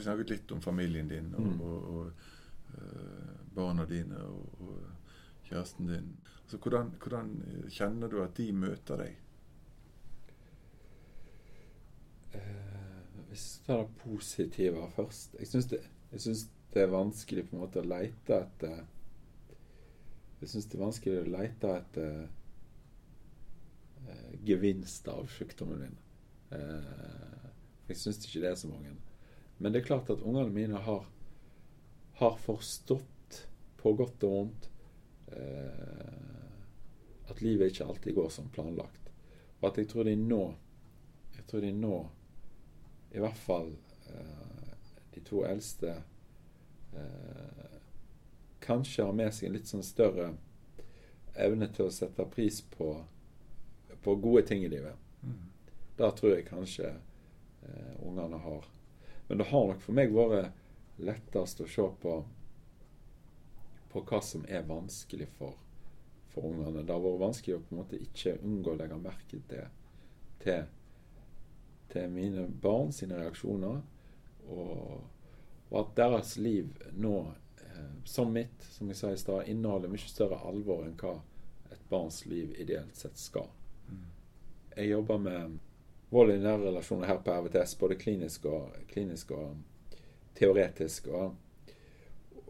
vi 0.00 0.06
snakket 0.08 0.32
litt 0.34 0.52
om 0.56 0.62
familien 0.64 1.08
din 1.10 1.32
og, 1.34 1.46
Mm. 1.46 1.60
og, 1.60 1.90
og 1.94 2.12
uh, 2.74 3.34
barna 3.54 3.84
dine 3.90 4.18
og, 4.24 4.60
og 4.60 5.48
kjæresten 5.48 5.88
din. 5.90 6.12
Altså, 6.44 6.58
hvordan, 6.58 6.92
hvordan 7.02 7.32
kjenner 7.70 8.08
du 8.10 8.22
at 8.22 8.36
de 8.36 8.52
møter 8.52 8.96
deg? 9.04 9.18
Uh, 12.34 13.28
Hvis 13.28 13.44
vi 13.60 13.66
tar 13.66 13.82
det 13.84 13.96
positive 13.98 14.90
først 14.94 15.34
Jeg 15.40 15.46
syns 15.50 15.66
det, 15.70 15.80
det 16.74 16.82
er 16.82 16.92
vanskelig 16.92 17.44
på 17.48 17.56
en 17.56 17.62
måte 17.64 17.82
å 17.82 17.86
leite 17.86 18.36
etter 18.44 18.84
Jeg 20.40 20.48
syns 20.52 20.66
det 20.70 20.78
er 20.78 20.84
vanskelig 20.84 21.16
å 21.20 21.30
leite 21.30 21.72
etter 21.76 22.20
uh, 24.06 24.30
gevinster 24.46 25.12
av 25.12 25.26
sykdommen 25.28 25.82
min. 25.82 25.98
Uh, 26.54 27.50
jeg 27.90 27.98
syns 28.00 28.22
ikke 28.24 28.40
det 28.46 28.50
er 28.52 28.58
så 28.58 28.70
mange. 28.70 28.94
Men 29.60 29.72
det 29.72 29.82
er 29.82 29.88
klart 29.90 30.10
at 30.12 30.22
ungene 30.24 30.52
mine 30.52 30.80
har, 30.80 31.04
har 32.20 32.36
forstått, 32.40 33.06
på 33.80 33.92
godt 33.96 34.24
og 34.28 34.32
vondt, 34.32 34.66
eh, 35.32 37.28
at 37.32 37.40
livet 37.40 37.70
ikke 37.70 37.86
alltid 37.88 38.16
går 38.16 38.28
som 38.32 38.50
planlagt. 38.52 39.12
Og 39.60 39.70
at 39.70 39.78
jeg 39.80 39.88
tror 39.88 40.08
de 40.08 40.16
nå 40.16 40.42
Jeg 41.36 41.46
tror 41.48 41.60
de 41.64 41.70
nå 41.72 41.96
i 43.16 43.18
hvert 43.18 43.38
fall 43.40 43.70
eh, 44.12 44.74
de 45.14 45.20
to 45.24 45.40
eldste 45.48 45.94
eh, 46.92 47.78
kanskje 48.60 49.06
har 49.06 49.16
med 49.16 49.32
seg 49.34 49.48
en 49.48 49.56
litt 49.56 49.70
sånn 49.70 49.82
større 49.86 50.28
evne 51.34 51.70
til 51.72 51.88
å 51.88 51.94
sette 51.94 52.26
pris 52.30 52.60
på, 52.76 52.92
på 54.04 54.14
gode 54.20 54.44
ting 54.46 54.62
i 54.64 54.70
livet. 54.70 54.94
Da 55.98 56.10
tror 56.16 56.36
jeg 56.36 56.46
kanskje 56.48 56.92
eh, 56.92 57.96
ungene 58.06 58.38
har. 58.44 58.68
Men 59.30 59.38
det 59.38 59.44
har 59.52 59.68
nok 59.70 59.82
for 59.84 59.94
meg 59.94 60.10
vært 60.10 60.56
lettest 60.98 61.60
å 61.62 61.66
se 61.70 61.84
på 62.02 62.14
på 63.92 64.00
hva 64.06 64.18
som 64.22 64.42
er 64.48 64.66
vanskelig 64.66 65.28
for, 65.38 65.54
for 66.30 66.48
ungene. 66.50 66.82
Det 66.82 66.94
har 66.94 67.02
vært 67.04 67.22
vanskelig 67.22 67.56
å 67.56 67.62
på 67.62 67.74
en 67.74 67.80
måte 67.80 68.00
ikke 68.02 68.36
unngå 68.42 68.74
å 68.74 68.78
legge 68.80 68.98
merke 68.98 69.38
til, 69.50 69.70
til, 70.42 70.66
til 71.94 72.12
mine 72.14 72.48
barn 72.66 72.90
sine 72.94 73.18
reaksjoner. 73.22 73.80
Og, 74.50 75.00
og 75.70 75.78
at 75.84 75.96
deres 75.98 76.36
liv 76.42 76.74
nå, 76.98 77.14
eh, 77.62 77.96
som 78.02 78.34
mitt, 78.34 78.66
som 78.74 78.90
jeg 78.90 78.98
sa 78.98 79.14
i 79.14 79.22
stad, 79.22 79.50
inneholder 79.50 79.94
mye 79.94 80.10
større 80.10 80.42
alvor 80.50 80.86
enn 80.86 80.98
hva 80.98 81.16
et 81.70 81.82
barns 81.90 82.24
liv 82.26 82.54
ideelt 82.58 82.98
sett 82.98 83.18
skal. 83.18 83.50
Jeg 84.74 84.90
jobber 84.90 85.18
med 85.22 85.58
vold 86.10 86.32
i 86.34 86.38
nære 86.42 86.64
relasjoner 86.66 87.06
her 87.06 87.20
på 87.24 87.32
RVTS, 87.32 87.76
både 87.78 87.96
klinisk 88.00 88.44
og, 88.50 88.72
klinisk 88.90 89.30
og 89.36 89.56
teoretisk. 90.34 91.06
Og, 91.14 91.36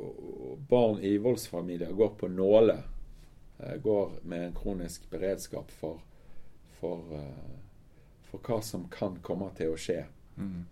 og 0.01 0.59
barn 0.71 1.01
i 1.05 1.17
voldsfamilier 1.21 1.93
går 1.93 2.15
på 2.21 2.29
nåle. 2.33 2.79
eh, 3.59 3.77
Går 3.83 4.19
med 4.23 4.47
en 4.47 4.55
kronisk 4.57 5.11
beredskap 5.11 5.71
for, 5.71 6.01
for, 6.81 7.05
eh, 7.13 7.59
for 8.31 8.39
hva 8.47 8.61
som 8.65 8.89
kan 8.89 9.19
komme 9.23 9.51
til 9.59 9.75
å 9.75 9.77
skje. 9.81 10.05
Mm. 10.37 10.65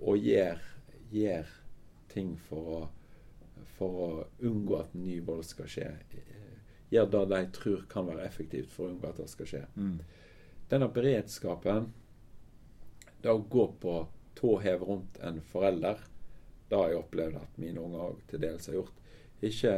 Og 0.00 0.18
gjør, 0.18 0.60
gjør 1.12 1.46
ting 2.12 2.36
for 2.48 2.68
å, 2.76 2.82
for 3.78 4.02
å 4.04 4.10
unngå 4.44 4.76
at 4.82 4.94
ny 4.94 5.20
vold 5.24 5.44
skal 5.48 5.66
skje. 5.70 5.88
Eh, 6.12 6.44
Gjør 6.90 7.08
det 7.12 7.24
de 7.28 7.38
tror 7.52 7.82
kan 7.92 8.06
være 8.08 8.24
effektivt 8.24 8.70
for 8.72 8.86
å 8.86 8.92
unngå 8.94 9.08
at 9.10 9.18
det 9.20 9.26
skal 9.28 9.48
skje. 9.50 9.58
Mm. 9.76 9.98
Denne 10.70 10.86
beredskapen, 10.92 11.90
det 13.22 13.32
å 13.32 13.42
gå 13.50 13.66
på 13.82 13.98
tå 14.38 14.58
hev 14.62 14.82
rundt 14.86 15.18
en 15.26 15.40
forelder, 15.42 16.00
det 16.68 16.76
har 16.76 16.90
jeg 16.92 17.00
opplevd 17.00 17.38
at 17.40 17.60
mine 17.60 17.82
unger 17.82 18.10
òg 18.10 18.24
til 18.30 18.42
dels 18.42 18.68
har 18.68 18.76
gjort. 18.78 18.98
Ikke, 19.42 19.74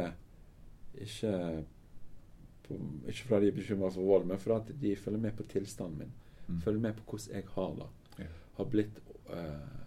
ikke, 0.93 1.35
på, 2.65 2.79
ikke 3.07 3.27
fordi 3.29 3.47
de 3.47 3.51
er 3.51 3.57
bekymra 3.57 3.91
for 3.93 4.09
vold, 4.09 4.27
men 4.29 4.41
fordi 4.41 4.75
de 4.81 4.95
følger 4.99 5.23
med 5.23 5.37
på 5.37 5.47
tilstanden 5.53 6.03
min. 6.03 6.13
Mm. 6.47 6.61
Følger 6.65 6.81
med 6.81 6.97
på 6.99 7.07
hvordan 7.07 7.35
jeg 7.35 7.47
har 7.55 7.75
det. 7.79 7.89
Ja. 8.19 8.29
Har 8.57 8.69
blitt 8.73 9.01
uh, 9.31 9.79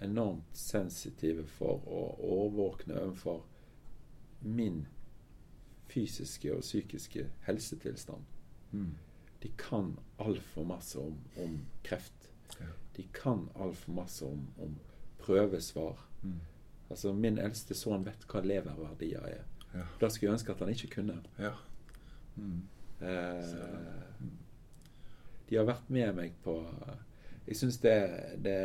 enormt 0.00 0.56
sensitive 0.56 1.46
for 1.58 1.84
å 1.86 2.02
overvåkne 2.24 2.96
overfor 3.02 3.44
min 4.40 4.86
fysiske 5.92 6.54
og 6.54 6.64
psykiske 6.64 7.28
helsetilstand. 7.46 8.24
Mm. 8.72 8.94
De 9.42 9.52
kan 9.60 9.94
altfor 10.18 10.64
masse 10.64 10.98
om, 10.98 11.18
om 11.42 11.60
kreft. 11.84 12.30
Ja. 12.58 12.72
De 12.96 13.04
kan 13.14 13.48
altfor 13.54 13.92
masse 13.92 14.24
om, 14.24 14.46
om 14.58 14.76
prøvesvar. 15.20 16.00
Mm. 16.22 16.40
Altså, 16.90 17.12
Min 17.12 17.38
eldste 17.42 17.74
sønn 17.74 18.06
vet 18.06 18.24
hva 18.30 18.40
leververdier 18.44 19.26
er. 19.28 19.44
Ja. 19.74 19.84
Da 20.00 20.08
skulle 20.08 20.30
jeg 20.30 20.38
ønske 20.38 20.54
at 20.54 20.64
han 20.64 20.72
ikke 20.72 20.94
kunne. 21.00 21.20
ja. 21.38 21.52
Mm. 22.36 22.62
Eh, 23.00 23.56
de 25.48 25.58
har 25.58 25.66
vært 25.68 25.90
med 25.92 26.14
meg 26.16 26.36
på 26.44 26.54
Jeg 27.46 27.58
syns 27.60 27.78
det, 27.82 27.98
det 28.42 28.56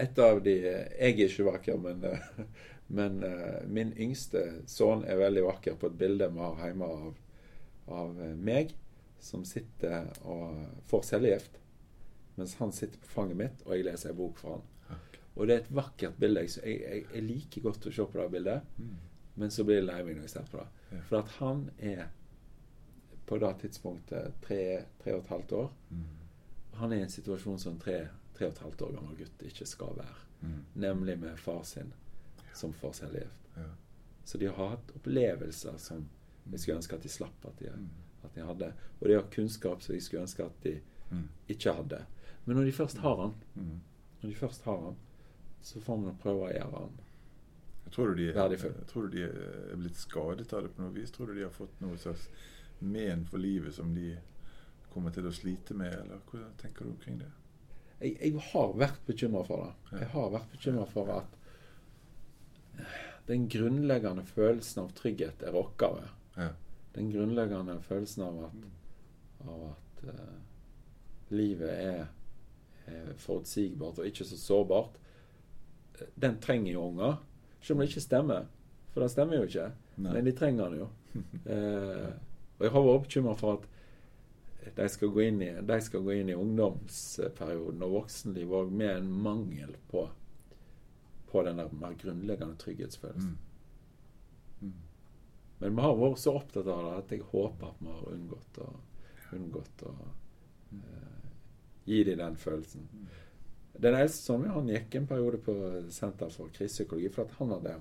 Et 0.00 0.18
av 0.18 0.40
de 0.44 0.54
Jeg 0.56 0.88
er 0.98 1.22
ikke 1.26 1.46
vakker, 1.48 1.80
men, 1.80 2.04
eh, 2.04 2.44
men 2.98 3.22
eh, 3.24 3.62
min 3.68 3.92
yngste 3.96 4.42
sønn 4.70 5.04
er 5.06 5.20
veldig 5.20 5.44
vakker 5.46 5.78
på 5.80 5.90
et 5.90 5.98
bilde 6.00 6.30
vi 6.34 6.42
har 6.42 6.70
hjemme 6.70 6.88
av, 6.90 7.18
av 8.00 8.22
eh, 8.24 8.34
meg, 8.34 8.74
som 9.20 9.44
sitter 9.46 10.08
og 10.24 10.56
får 10.90 11.04
cellegift, 11.12 11.59
mens 12.36 12.54
han 12.60 12.72
sitter 12.72 12.98
på 12.98 13.06
fanget 13.06 13.36
mitt, 13.36 13.62
og 13.66 13.74
jeg 13.76 13.84
leser 13.84 14.10
en 14.10 14.16
bok 14.16 14.38
for 14.38 14.50
han. 14.58 14.98
Og 15.36 15.46
det 15.46 15.54
er 15.54 15.60
et 15.62 15.74
vakkert 15.74 16.16
bilde. 16.18 16.40
Jeg, 16.40 16.80
jeg, 16.80 17.04
jeg, 17.14 17.22
liker 17.22 17.62
godt 17.62 17.86
å 17.86 17.92
se 17.94 18.04
på 18.06 18.18
det 18.18 18.30
bildet, 18.32 18.62
Mm. 18.78 18.96
men 19.36 19.50
så 19.50 19.64
blir 19.64 19.76
det 19.80 19.86
lei 19.86 20.02
meg 20.04 20.16
når 20.16 20.22
jeg 20.26 20.30
ser 20.30 20.48
på 20.50 20.58
det. 20.58 20.66
Ja. 20.92 21.00
For 21.08 21.18
at 21.20 21.28
han 21.38 21.70
er 21.78 22.08
på 23.26 23.38
det 23.38 23.52
tidspunktet 23.62 24.32
tre, 24.42 24.84
tre 25.02 25.14
og 25.14 25.22
et 25.24 25.30
halvt 25.30 25.52
år. 25.52 25.70
Mm. 25.90 26.02
Han 26.80 26.92
er 26.92 26.96
i 26.96 27.02
en 27.06 27.12
situasjon 27.14 27.58
som 27.58 27.72
en 27.76 27.80
tre, 27.80 27.98
tre 28.34 28.46
og 28.48 28.52
et 28.56 28.62
halvt 28.64 28.82
år 28.82 28.92
gammel 28.98 29.16
gutt 29.20 29.42
ikke 29.46 29.66
skal 29.66 29.94
være. 29.96 30.18
Mm. 30.42 30.58
Nemlig 30.74 31.18
med 31.22 31.38
far 31.38 31.62
sin 31.68 31.92
som 32.54 32.72
får 32.72 32.92
cellegift. 32.92 33.50
Ja. 33.56 33.68
Så 34.24 34.38
de 34.38 34.46
har 34.50 34.68
hatt 34.74 34.92
opplevelser 34.96 35.78
som 35.78 36.08
jeg 36.50 36.60
skulle 36.60 36.76
ønske 36.80 36.96
at 36.98 37.02
de 37.06 37.08
slapp 37.12 37.44
at 37.46 37.58
de, 37.62 37.70
Mm. 37.70 37.88
at 38.24 38.34
de 38.34 38.40
hadde. 38.44 38.72
Og 39.00 39.08
de 39.08 39.14
har 39.14 39.30
kunnskap 39.30 39.82
som 39.82 39.94
jeg 39.94 40.02
skulle 40.02 40.22
ønske 40.22 40.44
at 40.44 40.60
de 40.62 40.80
Mm. 41.10 41.28
ikke 41.48 41.72
hadde. 41.72 42.04
Men 42.46 42.56
når 42.56 42.64
de 42.70 42.72
først 42.72 42.98
har 43.04 43.16
han, 43.20 43.34
Mm. 43.56 43.80
når 44.22 44.28
de 44.30 44.34
først 44.34 44.64
har 44.64 44.80
han, 44.84 44.96
så 45.62 45.80
får 45.80 45.96
man 46.00 46.16
prøve 46.22 46.48
å 46.48 46.52
gjøre 46.52 46.78
han 46.80 46.98
Tror 47.90 48.14
du, 48.14 48.20
de, 48.26 48.32
Verdifull. 48.32 48.74
tror 48.86 49.08
du 49.08 49.16
de 49.16 49.22
er 49.24 49.76
blitt 49.76 49.96
skadet 49.98 50.52
av 50.54 50.62
det 50.62 50.68
på 50.76 50.82
noe 50.82 50.92
vis? 50.94 51.10
Tror 51.10 51.26
du 51.26 51.34
de 51.34 51.42
har 51.42 51.50
fått 51.50 51.80
noe 51.80 51.96
slags 51.98 52.28
men 52.80 53.24
for 53.26 53.38
livet 53.42 53.74
som 53.74 53.94
de 53.94 54.12
kommer 54.92 55.10
til 55.10 55.26
å 55.26 55.32
slite 55.34 55.74
med, 55.74 55.92
eller 55.92 56.20
hva 56.30 56.44
tenker 56.60 56.84
du 56.84 56.90
omkring 56.92 57.18
det? 57.18 57.30
jeg, 58.00 58.16
jeg 58.20 58.40
har 58.52 58.72
vært 58.78 59.02
bekymra 59.06 59.42
for 59.44 59.64
det. 59.66 59.98
Jeg 60.00 60.08
har 60.14 60.30
vært 60.30 60.52
bekymra 60.54 60.86
for 60.88 61.10
at 61.18 61.36
den 63.26 63.48
grunnleggende 63.48 64.24
følelsen 64.24 64.84
av 64.84 64.92
trygghet 64.96 65.42
er 65.46 65.52
rokka 65.54 65.90
ved. 65.98 66.08
Ja. 66.36 66.48
Den 66.94 67.10
grunnleggende 67.12 67.76
følelsen 67.84 68.22
av 68.26 68.38
at, 68.48 68.64
av 69.46 69.66
at 69.72 70.04
uh, 70.08 70.38
livet 71.30 71.70
er 71.70 72.06
forutsigbart 73.20 74.00
og 74.00 74.08
ikke 74.08 74.26
så 74.28 74.38
sårbart, 74.40 74.96
eh, 75.98 76.08
den 76.14 76.38
trenger 76.40 76.72
jo 76.72 76.86
unger. 76.88 77.18
Selv 77.60 77.76
om 77.76 77.84
det 77.84 77.90
ikke 77.90 78.06
stemmer. 78.06 78.48
For 78.90 79.04
det 79.04 79.10
stemmer 79.12 79.40
jo 79.40 79.48
ikke. 79.48 79.68
Nei. 80.00 80.14
Men 80.14 80.24
de 80.26 80.36
trenger 80.36 80.70
den 80.70 80.84
jo. 80.84 80.90
Eh, 81.50 82.10
og 82.60 82.66
jeg 82.66 82.72
har 82.74 82.84
vært 82.84 83.04
bekymra 83.06 83.32
for 83.40 83.56
at 83.56 83.68
de 84.76 84.88
skal, 84.92 85.10
gå 85.10 85.22
inn 85.24 85.40
i, 85.42 85.48
de 85.66 85.78
skal 85.82 86.02
gå 86.04 86.12
inn 86.20 86.30
i 86.30 86.36
ungdomsperioden 86.36 87.84
og 87.86 87.94
voksenlivet 87.94 88.56
òg 88.58 88.74
med 88.76 88.90
en 88.92 89.08
mangel 89.24 89.72
på, 89.90 90.04
på 91.30 91.42
den 91.46 91.62
der 91.62 91.72
mer 91.80 91.96
grunnleggende 91.98 92.60
trygghetsfølelsen. 92.60 93.32
Mm. 94.60 94.68
Mm. 94.68 94.76
Men 95.62 95.76
vi 95.76 95.86
har 95.86 95.96
vært 95.98 96.20
så 96.20 96.36
opptatt 96.36 96.68
av 96.68 96.84
det 96.84 96.92
at 96.98 97.14
jeg 97.16 97.26
håper 97.32 97.72
at 97.72 97.80
vi 97.80 97.94
har 97.94 98.12
unngått 98.14 98.60
å, 98.64 98.68
unngått 99.36 99.86
å 99.88 99.94
eh, 100.76 101.09
gi 101.90 102.02
dem 102.06 102.18
den 102.22 102.36
følelsen. 102.38 102.86
Den 103.80 103.94
eldste 103.96 104.26
sønnen 104.32 104.50
han 104.54 104.66
gikk 104.68 104.94
en 104.98 105.06
periode 105.08 105.38
på 105.44 105.54
Senter 105.94 106.30
for 106.34 106.50
krisepsykologi 106.54 107.08
for 107.14 107.24
at 107.24 107.36
han 107.38 107.52
hadde, 107.54 107.76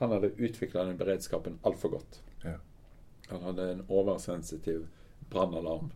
han 0.00 0.10
hadde 0.14 0.30
utvikla 0.38 0.84
den 0.88 0.98
beredskapen 0.98 1.58
altfor 1.66 1.92
godt. 1.96 2.20
Ja. 2.44 2.56
Han 3.30 3.42
hadde 3.44 3.68
en 3.72 3.84
oversensitiv 3.88 4.86
brannalarm, 5.30 5.90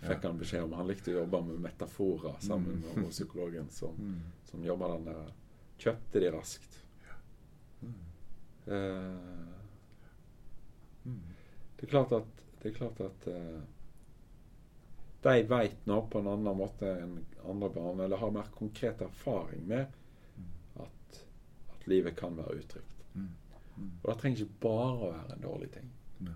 fikk 0.00 0.22
Ja. 0.22 0.28
han 0.28 0.38
beskjed 0.38 0.62
om. 0.64 0.72
Han 0.78 0.86
likte 0.88 1.10
å 1.12 1.20
jobbe 1.22 1.42
med 1.46 1.60
metaforer 1.66 2.36
sammen 2.40 2.80
med 2.82 2.96
Mm. 2.96 3.10
psykologen 3.10 3.68
som, 3.70 3.94
Mm. 3.98 4.20
som 4.44 4.64
jobba 4.64 4.88
den 4.96 5.04
der. 5.04 5.32
Kjøpte 5.78 6.20
de 6.20 6.30
raskt. 6.30 6.78
Mm. 7.82 7.94
Eh, 8.66 9.52
Mm. 11.06 11.20
det 11.76 11.84
er 11.84 11.90
klart 11.90 12.12
at, 12.12 12.24
det 12.62 12.72
er 12.72 12.78
klart 12.78 13.00
at 13.00 13.26
eh, 13.28 13.60
de 15.26 15.42
vet 15.50 15.86
nå 15.88 16.00
på 16.12 16.18
en 16.22 16.28
annen 16.32 16.56
måte 16.58 16.90
enn 17.02 17.16
andre 17.48 17.68
barn, 17.74 18.00
eller 18.04 18.16
har 18.20 18.30
mer 18.34 18.48
konkret 18.54 19.00
erfaring 19.04 19.66
med 19.68 19.86
at, 20.82 21.20
at 21.74 21.86
livet 21.90 22.16
kan 22.18 22.36
være 22.38 22.56
utrygt. 22.60 23.04
Mm. 23.14 23.28
Mm. 23.76 23.90
Og 24.02 24.10
det 24.10 24.16
trenger 24.22 24.42
ikke 24.44 24.60
bare 24.66 24.92
å 24.96 25.10
være 25.12 25.36
en 25.36 25.44
dårlig 25.46 25.70
ting. 25.74 25.90
Nei. 26.26 26.34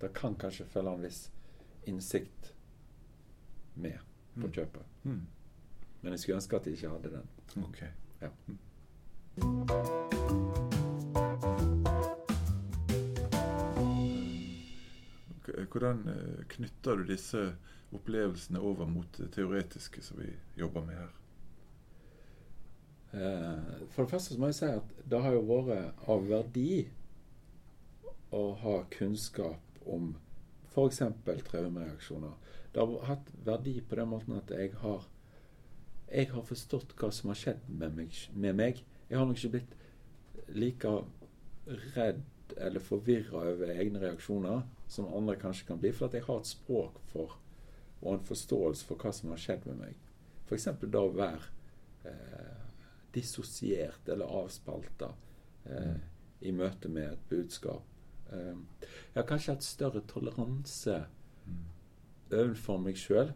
Det 0.00 0.12
kan 0.16 0.34
kanskje 0.40 0.66
følge 0.72 0.94
en 0.96 1.04
viss 1.06 1.22
innsikt 1.86 2.52
med 3.74 3.98
på 4.34 4.46
Mm. 4.48 4.52
kjøpet. 4.52 4.82
Men 5.04 6.12
jeg 6.12 6.18
skulle 6.18 6.36
ønske 6.40 6.56
at 6.56 6.64
de 6.64 6.70
ikke 6.74 6.90
hadde 6.90 7.10
den. 7.10 7.28
Ok. 7.64 7.84
Ja. 8.20 10.03
Hvordan 15.74 16.04
eh, 16.08 16.44
knytter 16.54 17.00
du 17.00 17.08
disse 17.08 17.40
opplevelsene 17.94 18.60
over 18.62 18.86
mot 18.86 19.18
det 19.18 19.32
teoretiske 19.34 20.02
som 20.06 20.20
vi 20.22 20.28
jobber 20.58 20.84
med 20.86 21.00
her? 21.00 21.14
Eh, 23.14 23.88
For 23.90 24.04
det 24.04 24.10
første 24.14 24.38
må 24.38 24.52
jeg 24.52 24.58
si 24.60 24.68
at 24.70 24.92
det 25.10 25.22
har 25.24 25.34
jo 25.34 25.42
vært 25.48 26.04
av 26.10 26.28
verdi 26.30 26.84
å 28.34 28.44
ha 28.62 28.76
kunnskap 28.94 29.82
om 29.86 30.12
f.eks. 30.70 31.02
traumereaksjoner. 31.50 32.38
Det 32.70 32.82
har 32.82 33.10
hatt 33.10 33.34
verdi 33.46 33.80
på 33.82 33.98
den 33.98 34.10
måten 34.14 34.38
at 34.38 34.54
jeg 34.54 34.72
har 34.78 35.10
jeg 36.14 36.30
har 36.30 36.46
forstått 36.46 36.94
hva 37.00 37.10
som 37.10 37.32
har 37.32 37.38
skjedd 37.40 37.66
med 37.66 37.96
meg. 37.98 38.14
Med 38.38 38.54
meg. 38.54 38.84
Jeg 39.08 39.18
har 39.18 39.26
nok 39.26 39.40
ikke 39.40 39.56
blitt 39.56 39.74
like 40.54 40.92
redd 41.96 42.20
eller 42.56 42.82
forvirra 42.84 43.46
over 43.50 43.72
egne 43.72 44.02
reaksjoner 44.02 44.62
som 44.90 45.08
andre 45.14 45.36
kanskje 45.40 45.66
kan 45.68 45.80
bli, 45.80 45.92
for 45.92 46.08
at 46.08 46.16
jeg 46.18 46.26
har 46.26 46.42
et 46.42 46.50
språk 46.50 47.00
for 47.12 47.38
og 48.04 48.18
en 48.18 48.26
forståelse 48.28 48.84
for 48.84 49.00
hva 49.00 49.12
som 49.16 49.32
har 49.32 49.40
skjedd 49.40 49.64
med 49.70 49.78
meg. 49.80 50.00
F.eks. 50.44 50.66
da 50.92 51.00
å 51.00 51.12
være 51.14 52.10
eh, 52.10 52.66
dissosiert 53.14 54.10
eller 54.12 54.34
avspalta 54.42 55.08
eh, 55.64 55.96
i 56.44 56.52
møte 56.52 56.90
med 56.92 57.14
et 57.14 57.24
budskap. 57.30 57.86
Eh, 58.28 58.52
jeg 58.82 59.16
har 59.16 59.28
kanskje 59.28 59.56
hatt 59.56 59.64
større 59.66 60.04
toleranse 60.10 61.00
overfor 62.34 62.80
meg 62.82 63.00
sjøl, 63.00 63.32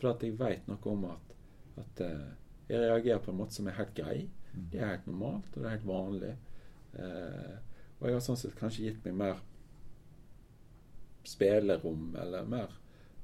for 0.00 0.14
at 0.14 0.26
jeg 0.26 0.38
veit 0.40 0.66
noe 0.66 0.90
om 0.90 1.06
at, 1.12 1.34
at 1.84 2.04
eh, 2.06 2.28
jeg 2.70 2.82
reagerer 2.82 3.22
på 3.22 3.32
en 3.32 3.40
måte 3.44 3.60
som 3.60 3.70
er 3.70 3.78
helt 3.78 3.94
grei. 3.94 4.18
Det 4.50 4.80
er 4.80 4.96
helt 4.96 5.06
normalt, 5.06 5.54
og 5.54 5.62
det 5.62 5.68
er 5.68 5.76
helt 5.76 5.90
vanlig. 5.90 6.36
Eh, 6.98 7.56
og 8.00 8.08
jeg 8.08 8.16
har 8.16 8.22
sånn 8.24 8.38
sett 8.40 8.56
kanskje 8.58 8.86
gitt 8.86 9.04
meg 9.04 9.16
mer 9.20 9.40
spillerom, 11.28 12.14
eller 12.16 12.48
mer, 12.48 12.72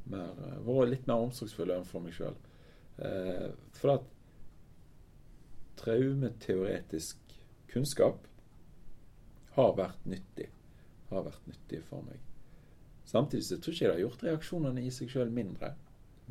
mer 0.05 0.35
eh, 0.47 0.59
vært 0.67 0.93
litt 0.93 1.09
mer 1.09 1.25
omsorgsfull 1.25 1.73
overfor 1.73 2.05
meg 2.05 2.17
sjøl. 2.17 2.37
Eh, 3.01 3.49
for 3.77 3.97
at 3.97 4.13
traumeteoretisk 5.81 7.37
kunnskap 7.73 8.29
har 9.57 9.73
vært 9.77 10.05
nyttig. 10.09 10.51
Har 11.09 11.25
vært 11.25 11.49
nyttig 11.49 11.81
for 11.89 12.05
meg. 12.05 12.21
Samtidig 13.07 13.47
så 13.47 13.59
tror 13.61 13.73
jeg 13.73 13.79
ikke 13.79 13.89
det 13.89 13.95
har 13.95 14.05
gjort 14.05 14.25
reaksjonene 14.27 14.85
i 14.85 14.93
seg 14.93 15.13
sjøl 15.13 15.33
mindre. 15.33 15.73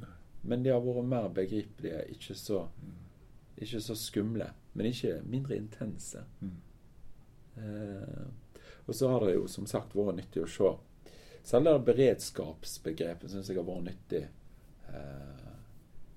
Nei. 0.01 0.13
Men 0.45 0.65
de 0.65 0.73
har 0.73 0.83
vært 0.85 1.09
mer 1.09 1.29
begripelige, 1.33 2.03
ikke 2.13 2.37
så, 2.37 2.65
ikke 3.57 3.81
så 3.81 3.97
skumle. 3.97 4.51
Men 4.75 4.91
ikke 4.91 5.21
mindre 5.25 5.57
intense. 5.57 6.25
Mm. 6.41 6.57
Eh, 7.57 8.25
og 8.85 8.95
så 8.95 9.09
har 9.09 9.25
det 9.25 9.35
jo 9.37 9.47
som 9.49 9.67
sagt 9.69 9.95
vært 9.97 10.19
nyttig 10.19 10.43
å 10.43 10.51
se. 10.51 10.73
Selv 11.45 11.69
det 11.69 11.85
beredskapsbegrepet 11.89 13.31
syns 13.31 13.49
jeg 13.49 13.59
har 13.59 13.67
vært 13.67 13.87
nyttig 13.89 14.23
eh, 14.25 15.49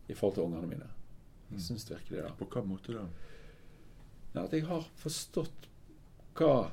i 0.08 0.17
forhold 0.17 0.38
til 0.38 0.49
ungene 0.49 0.70
mine. 0.70 0.90
Jeg 1.52 1.64
syns 1.64 1.88
virkelig 1.90 2.23
det. 2.23 2.35
På 2.40 2.49
hva 2.52 2.64
måte 2.64 2.96
da? 2.96 3.06
Ja, 4.35 4.44
at 4.44 4.52
jeg 4.52 4.67
har 4.69 4.85
forstått 5.00 5.69
hva 6.38 6.69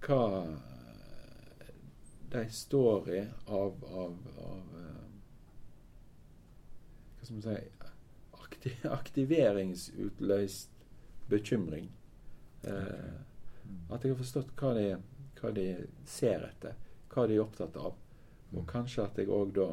hva 0.00 0.56
de 2.30 2.44
står 2.50 3.10
i 3.14 3.20
av, 3.46 3.84
av, 3.84 4.16
av 4.38 4.76
eh, 4.80 5.06
Hva 7.18 7.26
skal 7.26 7.36
man 7.36 7.44
si 7.44 7.56
Aktiveringsutløst 8.98 10.70
bekymring. 11.30 11.86
Eh, 12.62 13.20
at 13.90 14.04
jeg 14.04 14.12
har 14.12 14.18
forstått 14.20 14.52
hva 14.60 14.72
de, 14.76 14.86
hva 15.40 15.50
de 15.56 15.66
ser 16.06 16.44
etter, 16.48 16.74
hva 17.12 17.26
de 17.26 17.36
er 17.38 17.42
opptatt 17.44 17.76
av. 17.80 17.94
Og 18.54 18.66
kanskje 18.70 19.04
at 19.04 19.18
jeg 19.18 19.30
òg 19.30 19.52
da 19.54 19.68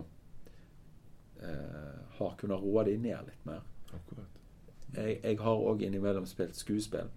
eh, 1.41 1.99
har 2.17 2.35
kunnet 2.37 2.61
roe 2.61 2.83
de 2.87 2.97
ned 3.01 3.29
litt 3.29 3.45
mer. 3.47 3.61
Akkurat. 3.93 4.33
Jeg, 4.95 5.19
jeg 5.23 5.39
har 5.43 5.63
òg 5.71 5.81
innimellom 5.87 6.25
spilt 6.29 6.55
skuespill. 6.57 7.09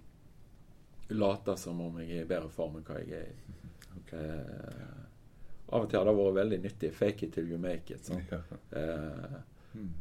Later 1.10 1.56
som 1.58 1.80
om 1.82 1.98
jeg 2.00 2.10
er 2.20 2.24
i 2.24 2.28
bedre 2.30 2.50
form 2.54 2.78
enn 2.78 2.86
hva 2.86 3.00
jeg 3.02 3.22
er 3.24 3.30
i. 3.30 3.38
Eh, 4.10 4.96
av 5.70 5.84
og 5.84 5.90
til 5.90 6.00
har 6.00 6.08
det 6.08 6.12
vært 6.18 6.34
veldig 6.34 6.56
nyttig. 6.64 6.88
Fake 6.96 7.26
it 7.28 7.32
till 7.36 7.46
you 7.46 7.58
make 7.62 7.94
it. 7.94 8.02
Sånn. 8.08 8.24
Ja. 8.30 8.40
Eh, 8.74 9.36
Mm. 9.70 9.92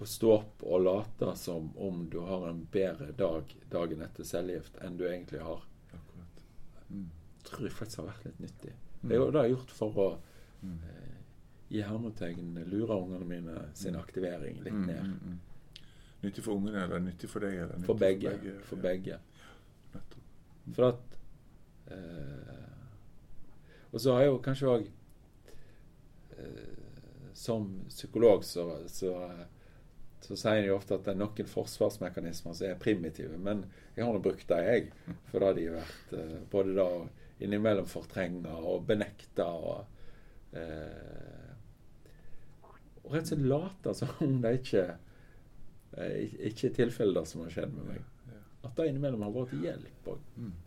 Å 0.00 0.06
stå 0.08 0.30
opp 0.32 0.62
og 0.64 0.82
late 0.84 1.36
som 1.36 1.70
om 1.76 2.06
du 2.10 2.18
har 2.24 2.48
en 2.48 2.62
bedre 2.72 3.10
dag 3.12 3.50
dagen 3.70 4.02
etter 4.02 4.24
cellegift 4.24 4.78
enn 4.80 4.96
du 4.96 5.04
egentlig 5.08 5.40
har, 5.44 5.60
Akkurat. 5.92 6.44
Mm. 6.90 7.10
tror 7.44 7.66
jeg 7.68 7.72
faktisk 7.76 7.98
har 8.02 8.06
vært 8.10 8.24
litt 8.30 8.40
nyttig. 8.40 8.72
Mm. 9.02 9.08
Det 9.08 9.18
har 9.20 9.44
jeg 9.46 9.54
gjort 9.56 9.70
for 9.76 9.98
å 10.06 10.08
Mm. 10.62 10.78
eh, 10.84 11.16
i 11.70 11.80
hermetegn 11.82 12.54
lure 12.68 12.96
ungene 13.00 13.24
mine 13.24 13.58
sin 13.74 13.94
aktivering 13.96 14.58
litt 14.64 14.74
Mm, 14.74 14.86
ned. 14.86 15.04
mm, 15.04 15.20
mm. 15.30 15.38
Nyttig 16.22 16.44
for 16.44 16.52
ungene, 16.54 16.82
eller 16.84 16.98
nyttig 17.00 17.28
for 17.30 17.40
deg? 17.40 17.54
Eller 17.54 17.78
For 17.86 17.94
begge. 17.94 18.60
For 18.62 18.76
ja. 18.76 18.82
begge. 18.82 19.18
Nettopp. 19.94 20.74
For 20.74 20.84
at 20.88 21.18
eh, 21.90 22.66
Og 23.92 24.00
så 24.00 24.12
har 24.12 24.20
jeg 24.20 24.28
jo 24.32 24.38
kanskje 24.44 24.68
òg 24.68 24.88
eh, 26.38 26.76
Som 27.34 27.84
psykolog 27.88 28.44
så, 28.44 28.66
så, 28.88 29.14
så 30.20 30.36
sier 30.36 30.62
de 30.62 30.72
ofte 30.74 30.96
at 30.96 31.06
det 31.06 31.14
er 31.14 31.20
noen 31.20 31.48
forsvarsmekanismer 31.48 32.56
som 32.56 32.66
er 32.68 32.80
primitive. 32.80 33.38
Men 33.40 33.64
jeg 33.96 34.04
har 34.04 34.14
nå 34.14 34.22
brukt 34.22 34.46
dem, 34.50 34.66
jeg. 34.66 35.16
For 35.30 35.40
da 35.40 35.50
har 35.50 35.58
de 35.58 35.66
vært 35.74 36.14
eh, 36.18 36.38
både 36.52 36.76
da 36.76 36.88
innimellom 37.40 37.88
fortrenga 37.88 38.54
og 38.68 38.84
benekta 38.88 39.46
og 39.48 40.56
eh, 40.56 41.46
Og 43.00 43.14
rett 43.14 43.24
og 43.24 43.30
slett 43.30 43.46
late 43.48 43.94
som 43.96 44.10
om 44.26 44.40
det 44.44 44.58
ikke 44.60 44.86
eh, 45.96 46.34
ikke 46.50 46.68
er 46.68 46.74
tilfellet 46.82 47.22
det 47.22 47.28
som 47.32 47.44
har 47.46 47.54
skjedd 47.56 47.76
med 47.78 47.94
meg. 47.94 48.08
At 48.60 48.74
det 48.76 48.90
innimellom 48.90 49.24
har 49.24 49.32
vært 49.32 49.56
hjelp 49.56 50.12
òg. 50.12 50.26
Mm. 50.36 50.58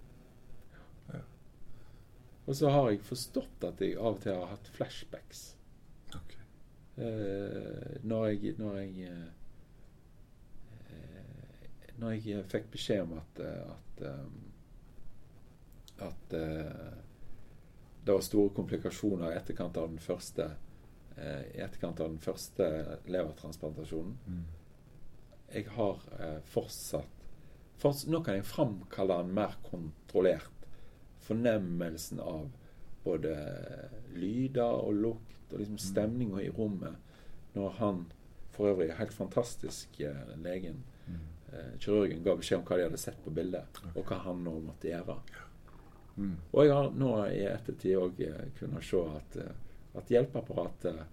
Og 2.44 2.56
så 2.60 2.72
har 2.74 2.90
jeg 2.92 3.04
forstått 3.08 3.64
at 3.68 3.82
jeg 3.82 3.96
av 3.96 4.18
og 4.18 4.24
til 4.24 4.36
har 4.36 4.50
hatt 4.52 4.68
flashbacks. 4.76 5.44
Okay. 6.12 6.44
Eh, 7.00 8.02
når 8.04 8.26
jeg 8.34 8.56
Når 8.58 8.76
jeg 8.82 9.08
eh, 9.08 9.30
Når 12.04 12.18
jeg 12.20 12.44
fikk 12.52 12.66
beskjed 12.74 13.02
om 13.06 13.14
at 13.22 13.40
at, 13.40 14.02
at, 14.04 14.04
eh, 14.10 14.26
at 16.08 16.34
eh, 16.36 16.94
det 18.04 18.12
var 18.18 18.22
store 18.26 18.52
komplikasjoner 18.58 19.32
i 19.32 19.38
etterkant 19.40 19.78
av 19.80 19.88
den 19.94 20.02
første 20.04 20.50
eh, 21.16 21.44
etterkant 21.64 22.02
av 22.04 22.10
den 22.12 22.20
første 22.20 22.68
levertransplantasjonen. 23.08 24.18
Mm. 24.28 24.44
Jeg 25.54 25.70
har 25.78 26.02
eh, 26.20 26.40
fortsatt 26.52 27.24
forts- 27.80 28.08
Nå 28.10 28.20
kan 28.26 28.36
jeg 28.42 28.46
framkalle 28.50 29.22
den 29.24 29.32
mer 29.38 29.56
kontrollert. 29.70 30.50
Fornemmelsen 31.24 32.20
av 32.20 32.50
både 33.06 33.32
lyder 34.16 34.76
og 34.84 34.94
lukt 35.00 35.54
og 35.54 35.60
liksom 35.62 35.78
stemninga 35.80 36.42
i 36.44 36.52
rommet 36.52 36.96
når 37.56 37.70
han 37.80 38.04
for 38.54 38.72
øvrig 38.74 38.92
helt 38.98 39.14
fantastisk 39.16 40.00
eh, 40.02 40.36
legen, 40.44 40.74
Mm. 40.74 40.84
eh, 40.84 40.93
kirurgen, 41.80 42.24
ga 42.24 42.36
beskjed 42.36 42.60
om 42.60 42.66
hva 42.68 42.78
de 42.78 42.84
hadde 42.88 42.98
sett 43.02 43.20
på 43.24 43.34
bildet, 43.34 43.82
og 43.96 44.06
hva 44.06 44.20
han 44.26 44.44
nå 44.44 44.54
måtte 44.66 44.90
gjøre. 44.90 45.18
Mm. 46.18 46.36
Og 46.54 46.64
jeg 46.66 46.74
har 46.74 46.92
nå 46.92 47.12
i 47.34 47.42
ettertid 47.50 47.98
òg 47.98 48.20
kunnet 48.60 48.84
se 48.86 49.02
at, 49.18 49.38
eh, 49.42 49.98
at 49.98 50.10
hjelpeapparatet, 50.14 51.04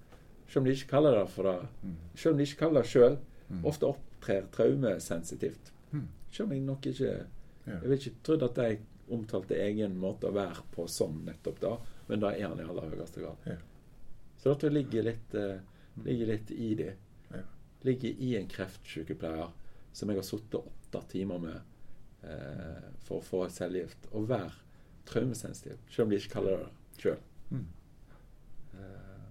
selv 0.49 0.63
om 0.63 0.65
de 0.65 0.75
ikke 0.77 0.91
kaller 0.91 1.19
det 1.19 1.29
for 1.31 1.43
det, 1.49 1.69
Mm. 1.83 1.97
selv 2.15 2.33
om 2.33 2.39
de 2.39 2.45
ikke 2.45 2.59
kaller 2.59 2.83
det 2.83 2.91
sjøl, 2.91 3.19
Mm. 3.51 3.65
ofte 3.65 3.87
opptrer 3.87 4.47
traumesensitivt. 4.53 5.73
Mm. 5.93 6.09
Selv 6.31 6.47
om 6.47 6.53
jeg 6.53 6.61
nok 6.61 6.87
ikke. 6.87 7.27
Jeg 7.67 7.81
vil 7.83 7.99
ikke 7.99 8.23
trodd 8.25 8.43
at 8.43 8.55
de 8.55 8.79
omtalte 9.11 9.55
egen 9.55 9.97
måte 9.99 10.29
å 10.29 10.33
være 10.33 10.63
på 10.73 10.89
som 10.89 11.25
nettopp 11.25 11.61
da, 11.61 11.77
men 12.09 12.21
det 12.21 12.41
er 12.41 12.49
han 12.49 12.59
i 12.61 12.63
aller 12.63 12.91
høyeste 12.91 13.21
grad. 13.21 13.59
Så 14.39 14.55
dette 14.55 14.71
ligger 14.73 15.03
litt, 15.03 15.35
eh, 15.35 15.59
ligger 16.05 16.27
litt 16.27 16.51
i 16.51 16.75
det. 16.75 16.95
Ligger 17.83 18.09
i 18.21 18.37
en 18.37 18.47
kreftsykepleier 18.49 19.51
som 19.93 20.09
jeg 20.09 20.19
har 20.21 20.27
sittet 20.27 20.55
åtte 20.61 21.01
timer 21.11 21.39
med 21.39 21.61
eh, 22.23 22.91
for 23.07 23.19
å 23.21 23.25
få 23.27 23.41
cellegift, 23.51 24.07
og 24.13 24.29
være 24.29 24.53
traumesensitiv, 25.11 25.79
selv 25.91 26.05
om 26.07 26.11
de 26.13 26.17
ikke 26.21 26.35
kaller 26.37 26.57
det 26.57 26.67
det 26.67 27.03
sjøl. 27.03 27.21
Mm. 27.51 27.67
Eh, 28.75 29.25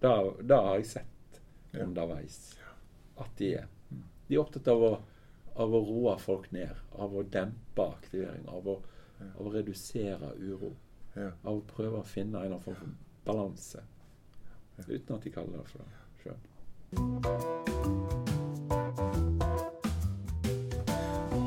da, 0.00 0.12
da 0.42 0.60
har 0.68 0.76
jeg 0.80 0.86
sett 0.86 1.40
Ja. 1.72 1.82
underveis. 1.84 2.56
At 3.18 3.34
de 3.36 3.50
er. 3.58 3.66
Mm. 3.90 4.02
De 4.28 4.34
er 4.34 4.40
opptatt 4.40 4.68
av 4.72 4.82
å, 4.82 4.92
av 5.56 5.74
å 5.74 5.80
roe 5.84 6.14
folk 6.22 6.50
ned, 6.52 6.72
av 6.96 7.12
å 7.16 7.22
dempe 7.22 7.82
aktivering, 7.90 8.46
av 8.48 8.66
å, 8.68 8.78
Ja. 9.20 9.26
av 9.40 9.46
å 9.46 9.52
redusere 9.52 10.32
uro. 10.38 10.74
Ja. 11.16 11.30
Av 11.44 11.56
å 11.58 11.64
prøve 11.66 12.00
å 12.00 12.04
finne 12.06 12.44
en 12.44 12.58
form 12.60 12.76
for 12.76 12.88
balanse. 13.24 13.82
Uten 14.88 15.16
at 15.16 15.22
de 15.24 15.30
kaller 15.30 15.58
det 15.58 15.68
for 15.68 15.78
det 15.78 15.88
sjøl. 16.22 18.05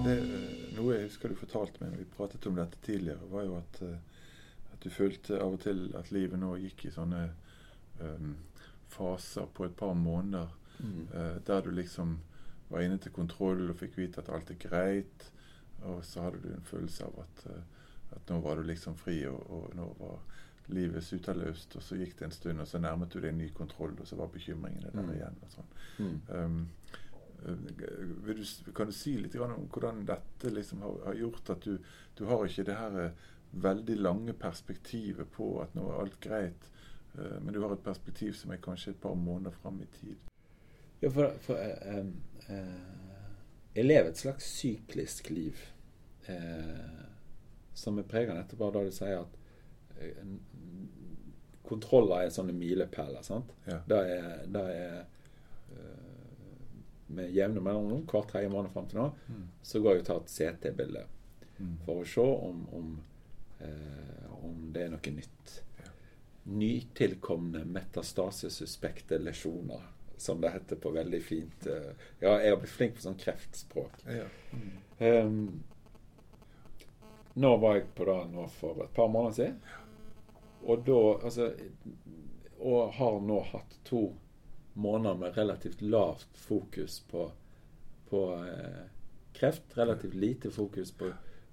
Det, 0.10 0.76
noe 0.78 0.96
jeg 0.96 1.08
husker 1.10 1.30
du 1.30 1.36
fortalte 1.40 1.82
meg 1.84 1.92
når 1.94 2.02
vi 2.04 2.10
pratet 2.18 2.48
om 2.50 2.56
dette 2.60 2.80
tidligere, 2.86 3.30
var 3.32 3.46
jo 3.48 3.58
at, 3.60 3.82
eh, 3.86 3.98
at 4.74 4.80
du 4.84 4.90
følte 4.90 5.40
av 5.42 5.54
og 5.58 5.62
til 5.66 5.86
at 6.00 6.12
livet 6.16 6.40
nå 6.42 6.54
gikk 6.64 6.86
i 6.90 6.92
sånne 6.96 7.24
um, 8.02 8.36
faser 8.90 9.46
på 9.54 9.66
et 9.68 9.76
par 9.78 9.94
måneder 9.94 10.50
eh, 11.14 11.36
der 11.46 11.62
du 11.66 11.72
liksom 11.76 12.18
var 12.70 12.82
inne 12.86 12.98
til 13.02 13.12
kontroll 13.12 13.70
og 13.70 13.78
fikk 13.82 13.98
vite 13.98 14.22
at 14.22 14.30
alt 14.30 14.50
er 14.54 14.60
greit. 14.62 15.26
Og 15.90 16.04
så 16.06 16.22
hadde 16.26 16.42
du 16.44 16.50
en 16.54 16.66
følelse 16.68 17.06
av 17.08 17.20
at, 17.24 17.46
eh, 17.50 17.64
at 18.16 18.30
nå 18.30 18.40
var 18.44 18.60
du 18.60 18.64
liksom 18.68 18.96
fri, 19.00 19.24
og, 19.28 19.42
og 19.50 19.76
nå 19.78 19.88
var 20.00 20.20
livet 20.70 21.04
suterløst. 21.04 21.76
Og 21.80 21.84
så 21.84 21.98
gikk 21.98 22.18
det 22.20 22.28
en 22.28 22.36
stund, 22.36 22.62
og 22.62 22.68
så 22.70 22.82
nærmet 22.82 23.10
du 23.14 23.20
deg 23.20 23.32
en 23.32 23.40
ny 23.42 23.50
kontroll, 23.58 23.96
og 24.00 24.08
så 24.08 24.16
var 24.20 24.30
bekymringene 24.34 24.92
der 24.94 25.02
Mm. 25.02 25.14
igjen. 25.16 25.38
og 25.44 25.52
sånn. 25.56 25.72
Mm. 26.00 26.20
Um, 26.30 26.60
uh, 26.94 26.99
du, 27.46 28.72
kan 28.76 28.90
du 28.90 28.94
si 28.96 29.16
litt 29.18 29.36
om 29.40 29.68
hvordan 29.72 30.04
dette 30.08 30.52
liksom 30.54 30.82
har, 30.86 30.98
har 31.06 31.20
gjort 31.20 31.54
at 31.56 31.68
du, 31.68 31.78
du 32.18 32.26
har 32.30 32.46
ikke 32.46 32.66
det 32.68 32.78
her 32.78 32.98
eh, 33.04 33.28
veldig 33.52 33.96
lange 34.00 34.34
perspektivet 34.34 35.32
på 35.36 35.52
at 35.64 35.76
nå 35.78 35.88
er 35.90 36.02
alt 36.04 36.20
greit, 36.24 36.70
eh, 37.16 37.38
men 37.42 37.54
du 37.56 37.62
har 37.64 37.74
et 37.76 37.86
perspektiv 37.86 38.36
som 38.38 38.52
er 38.54 38.62
kanskje 38.64 38.94
et 38.94 39.02
par 39.02 39.16
måneder 39.18 39.56
fram 39.62 39.80
i 39.82 39.90
tid? 40.00 40.30
Ja, 41.00 41.10
for, 41.16 41.32
for 41.40 41.56
uh, 41.56 42.06
uh, 42.50 42.56
eh, 42.56 43.28
Jeg 43.76 43.86
lever 43.86 44.10
et 44.10 44.20
slags 44.20 44.50
syklisk 44.60 45.30
liv. 45.30 45.56
Eh, 46.28 47.06
som 47.74 47.98
er 47.98 48.08
preget 48.10 48.36
nettopp 48.36 48.62
av 48.66 48.74
da 48.76 48.82
du 48.84 48.92
sier 48.92 49.22
at 49.22 49.38
eh, 50.04 50.34
kontroller 51.64 52.26
er 52.26 52.34
sånne 52.34 52.54
milepæler. 52.58 53.24
sant? 53.24 53.54
Ja. 53.70 53.80
Det 53.88 54.00
er, 54.18 54.44
det 54.52 54.64
er 54.74 54.98
eh, 55.72 56.19
Med 57.10 57.32
jevne 57.34 57.62
mellomrom, 57.62 58.04
hver 58.06 58.28
tredje 58.30 58.50
måned 58.54 58.72
fram 58.74 58.86
til 58.88 59.00
nå, 59.00 59.12
Mm. 59.30 59.48
så 59.64 59.80
går 59.82 59.92
jeg 59.96 60.00
og 60.02 60.06
tar 60.06 60.20
et 60.22 60.30
CT-bilde 60.30 61.06
Mm. 61.60 61.78
for 61.86 62.02
å 62.02 62.06
se 62.08 62.22
om, 62.22 62.68
om, 62.74 63.00
eh, 63.60 64.32
om 64.44 64.72
det 64.74 64.84
er 64.86 64.90
noe 64.90 65.12
nytt. 65.12 65.56
Ja. 65.80 65.90
Nytilkomne 66.46 67.66
metastasesuspekte 67.66 69.18
lesjoner, 69.20 69.82
som 70.18 70.40
det 70.42 70.52
heter 70.54 70.76
på 70.76 70.92
veldig 70.92 71.22
fint 71.24 71.68
eh, 71.68 71.92
Ja, 72.22 72.38
jeg 72.40 72.50
har 72.54 72.58
blitt 72.62 72.70
flink 72.78 72.96
på 72.96 73.02
sånn 73.02 73.20
kreftspråk. 73.20 73.92
Ja. 74.08 74.26
Mm. 74.54 74.72
Um, 75.00 75.64
nå 77.36 77.58
var 77.62 77.76
jeg 77.76 77.86
på 77.96 78.06
det 78.06 78.18
nå 78.34 78.48
for 78.50 78.84
et 78.84 78.94
par 78.94 79.08
måneder 79.08 79.36
siden. 79.36 79.60
Og 80.68 80.82
da 80.86 80.98
Altså 81.26 81.54
Og 82.60 82.94
har 82.94 83.20
nå 83.24 83.38
hatt 83.54 83.78
to 83.88 84.14
måneder 84.80 85.18
med 85.20 85.38
relativt 85.38 85.82
lavt 85.82 86.38
fokus 86.38 87.00
på, 87.12 87.26
på 88.10 88.22
eh, 88.36 88.86
kreft. 89.36 89.78
Relativt 89.78 90.14
lite 90.14 90.52
fokus 90.52 90.92
på, 90.92 91.12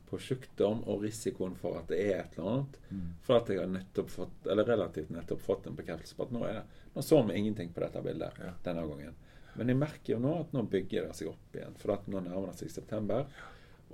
på 0.08 0.18
sykdom 0.18 0.84
og 0.86 1.02
risikoen 1.02 1.56
for 1.58 1.78
at 1.80 1.90
det 1.90 2.00
er 2.04 2.20
et 2.20 2.38
eller 2.38 2.50
annet. 2.52 2.78
Mm. 2.90 3.08
For 3.26 3.40
at 3.40 3.50
jeg 3.50 3.62
har 3.62 3.72
nettopp 3.72 4.12
fått, 4.14 4.46
eller 4.46 4.68
relativt 4.68 5.10
nettopp 5.14 5.42
fått 5.42 5.66
en 5.66 5.78
bekreftelse 5.78 6.16
på 6.18 6.28
at 6.28 6.34
nå, 6.36 6.44
er 6.46 6.60
det, 6.60 6.84
nå 6.94 7.04
så 7.04 7.22
vi 7.26 7.38
ingenting 7.40 7.74
på 7.74 7.82
dette 7.84 8.02
bildet 8.06 8.40
Ja. 8.42 8.54
denne 8.64 8.86
gangen. 8.86 9.18
Men 9.56 9.72
jeg 9.72 9.80
merker 9.80 10.12
jo 10.14 10.22
nå 10.22 10.32
at 10.40 10.52
nå 10.52 10.62
bygger 10.68 11.08
det 11.08 11.16
seg 11.16 11.30
opp 11.32 11.56
igjen. 11.56 11.76
For 11.80 11.96
at 11.96 12.08
nå 12.12 12.20
nærmer 12.20 12.52
det 12.52 12.58
seg 12.60 12.72
september. 12.74 13.26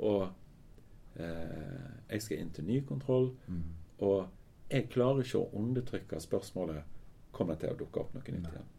Og 0.02 0.28
eh, 1.16 1.90
jeg 2.10 2.24
skal 2.24 2.42
inn 2.42 2.50
til 2.56 2.66
ny 2.66 2.80
kontroll. 2.88 3.30
Mm. 3.46 3.64
Og 4.02 4.72
jeg 4.72 4.88
klarer 4.90 5.22
ikke 5.22 5.42
å 5.42 5.50
undertrykke 5.60 6.20
spørsmålet 6.20 6.88
kommer 7.32 7.56
det 7.56 7.66
til 7.66 7.74
å 7.74 7.78
dukke 7.84 8.00
opp 8.02 8.14
noe 8.16 8.22
nytt 8.34 8.48
igjen. 8.50 8.70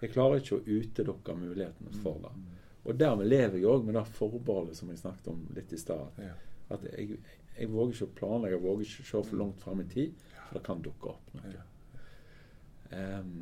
Jeg 0.00 0.12
klarer 0.14 0.40
ikke 0.40 0.58
å 0.58 0.64
utelukke 0.64 1.36
mulighetene 1.36 1.92
for 2.00 2.20
det. 2.24 2.32
Mm. 2.36 2.60
Og 2.80 3.00
dermed 3.00 3.28
lever 3.28 3.58
jeg 3.60 3.68
òg 3.68 3.84
med 3.84 3.98
det 3.98 4.06
forbeholdet 4.16 4.78
som 4.78 4.88
jeg 4.90 5.02
snakket 5.02 5.32
om 5.32 5.42
litt 5.56 5.72
i 5.76 5.80
stad. 5.80 6.20
At 6.72 6.86
jeg, 6.88 7.18
jeg 7.56 7.72
våger 7.72 7.96
ikke 7.96 8.08
å 8.08 8.14
planlegge, 8.20 8.56
jeg 8.56 8.64
våger 8.64 8.86
ikke 8.86 9.04
å 9.04 9.08
se 9.10 9.24
for 9.28 9.40
langt 9.42 9.60
fram 9.60 9.82
i 9.82 9.88
tid, 9.90 10.22
for 10.46 10.56
det 10.56 10.62
kan 10.66 10.80
dukke 10.84 11.12
opp 11.12 11.34
noe. 11.36 11.66
Um, 12.90 13.34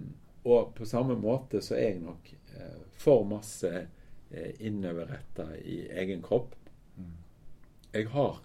og 0.49 0.75
på 0.77 0.87
samme 0.87 1.15
måte 1.19 1.63
så 1.65 1.77
er 1.77 1.95
jeg 1.95 2.03
nok 2.03 2.29
eh, 2.57 2.83
for 3.01 3.25
masse 3.29 3.71
eh, 3.75 4.51
innoverretta 4.65 5.49
i 5.61 5.81
egen 6.03 6.23
kropp. 6.25 6.55
Mm. 6.97 7.15
Jeg 7.93 8.11
har, 8.13 8.39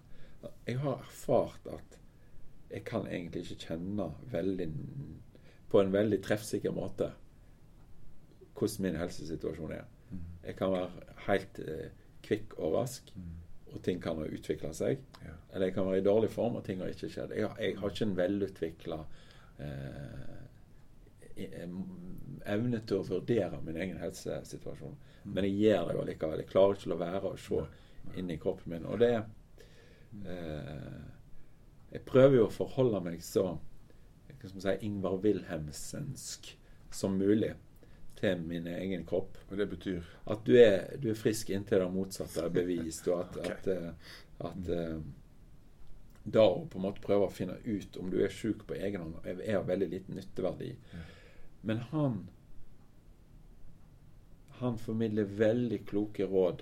jeg 0.68 0.80
har 0.84 1.04
erfart 1.04 1.68
at 1.72 2.00
jeg 2.74 2.86
kan 2.88 3.06
egentlig 3.08 3.44
ikke 3.46 3.70
kjenne 3.70 4.10
veldig 4.32 4.68
på 5.72 5.82
en 5.82 5.94
veldig 5.94 6.20
treffsikker 6.26 6.74
måte 6.76 7.12
hvordan 8.58 8.82
min 8.86 8.96
helsesituasjon 9.02 9.72
er. 9.72 9.86
Mm. 10.12 10.20
Jeg 10.46 10.56
kan 10.60 10.72
være 10.72 10.90
helt 11.28 11.60
eh, 11.60 11.90
kvikk 12.24 12.54
og 12.60 12.74
rask, 12.78 13.12
Mm. 13.16 13.32
og 13.74 13.82
ting 13.84 14.02
kan 14.02 14.18
ha 14.18 14.24
utvikla 14.30 14.74
seg. 14.74 15.00
Ja. 15.26 15.34
Eller 15.54 15.66
jeg 15.68 15.74
kan 15.74 15.86
være 15.88 15.98
i 15.98 16.06
dårlig 16.06 16.30
form, 16.30 16.56
og 16.56 16.64
ting 16.66 16.80
har 16.80 16.88
ikke 16.94 17.10
skjedd. 17.10 17.32
Jeg, 17.36 17.48
har- 17.48 17.58
jeg 17.60 17.78
har 17.80 17.90
ikke 17.90 18.06
en 18.06 18.18
velutvikla 18.18 19.00
eh, 19.60 20.40
evne 22.46 22.80
til 22.86 23.00
å 23.00 23.08
vurdere 23.08 23.60
min 23.66 23.78
egen 23.82 23.98
helsesituasjon. 24.02 24.96
Mm. 25.24 25.34
Men 25.34 25.44
jeg 25.48 25.56
gjør 25.64 25.88
det 25.88 25.96
jo 25.96 26.02
allikevel. 26.04 26.42
Jeg 26.44 26.50
klarer 26.52 26.76
ikke 26.78 26.90
å 26.90 26.94
la 26.94 27.00
være 27.06 27.32
å 27.32 27.38
se 27.40 27.64
inn 28.20 28.30
i 28.34 28.38
kroppen 28.38 28.74
min. 28.76 28.86
Og 28.86 29.00
det 29.00 29.14
eh, 30.28 31.02
Jeg 31.94 32.06
prøver 32.10 32.36
jo 32.40 32.48
å 32.48 32.54
forholde 32.54 33.00
meg 33.06 33.22
så 33.24 33.44
hva 33.54 34.50
skal 34.50 34.58
man 34.58 34.64
si, 34.66 34.86
Ingvar 34.88 35.20
Wilhelmsensk 35.24 36.50
som 36.92 37.14
mulig 37.18 37.54
til 38.24 38.44
min 38.48 38.68
egen 38.72 39.04
kropp. 39.08 39.38
Og 39.50 39.58
det 39.60 39.68
betyr 39.72 40.02
At 40.32 40.46
du 40.48 40.56
er, 40.60 40.96
du 41.00 41.10
er 41.12 41.20
frisk 41.20 41.52
inntil 41.54 41.84
det 41.84 41.90
motsatte 41.94 42.46
er 42.46 42.54
bevist, 42.56 43.08
og 43.12 43.26
at, 43.26 43.38
okay. 43.42 43.52
at, 43.52 43.68
eh, 43.68 44.16
at 44.50 44.72
mm. 44.72 45.12
Da 46.24 46.46
å 46.48 46.62
på 46.72 46.80
en 46.80 46.86
måte 46.86 47.04
prøve 47.04 47.26
å 47.28 47.34
finne 47.36 47.58
ut 47.66 47.98
om 48.00 48.08
du 48.08 48.22
er 48.24 48.32
sjuk 48.32 48.62
på 48.68 48.78
egen 48.80 49.02
hånd, 49.04 49.26
er 49.28 49.58
av 49.58 49.66
veldig 49.68 49.90
liten 49.92 50.16
nytteverdi. 50.16 50.70
Mm. 50.94 51.02
Men 51.68 51.82
han 51.92 52.22
Han 54.62 54.78
formidler 54.80 55.28
veldig 55.28 55.82
kloke 55.90 56.24
råd 56.30 56.62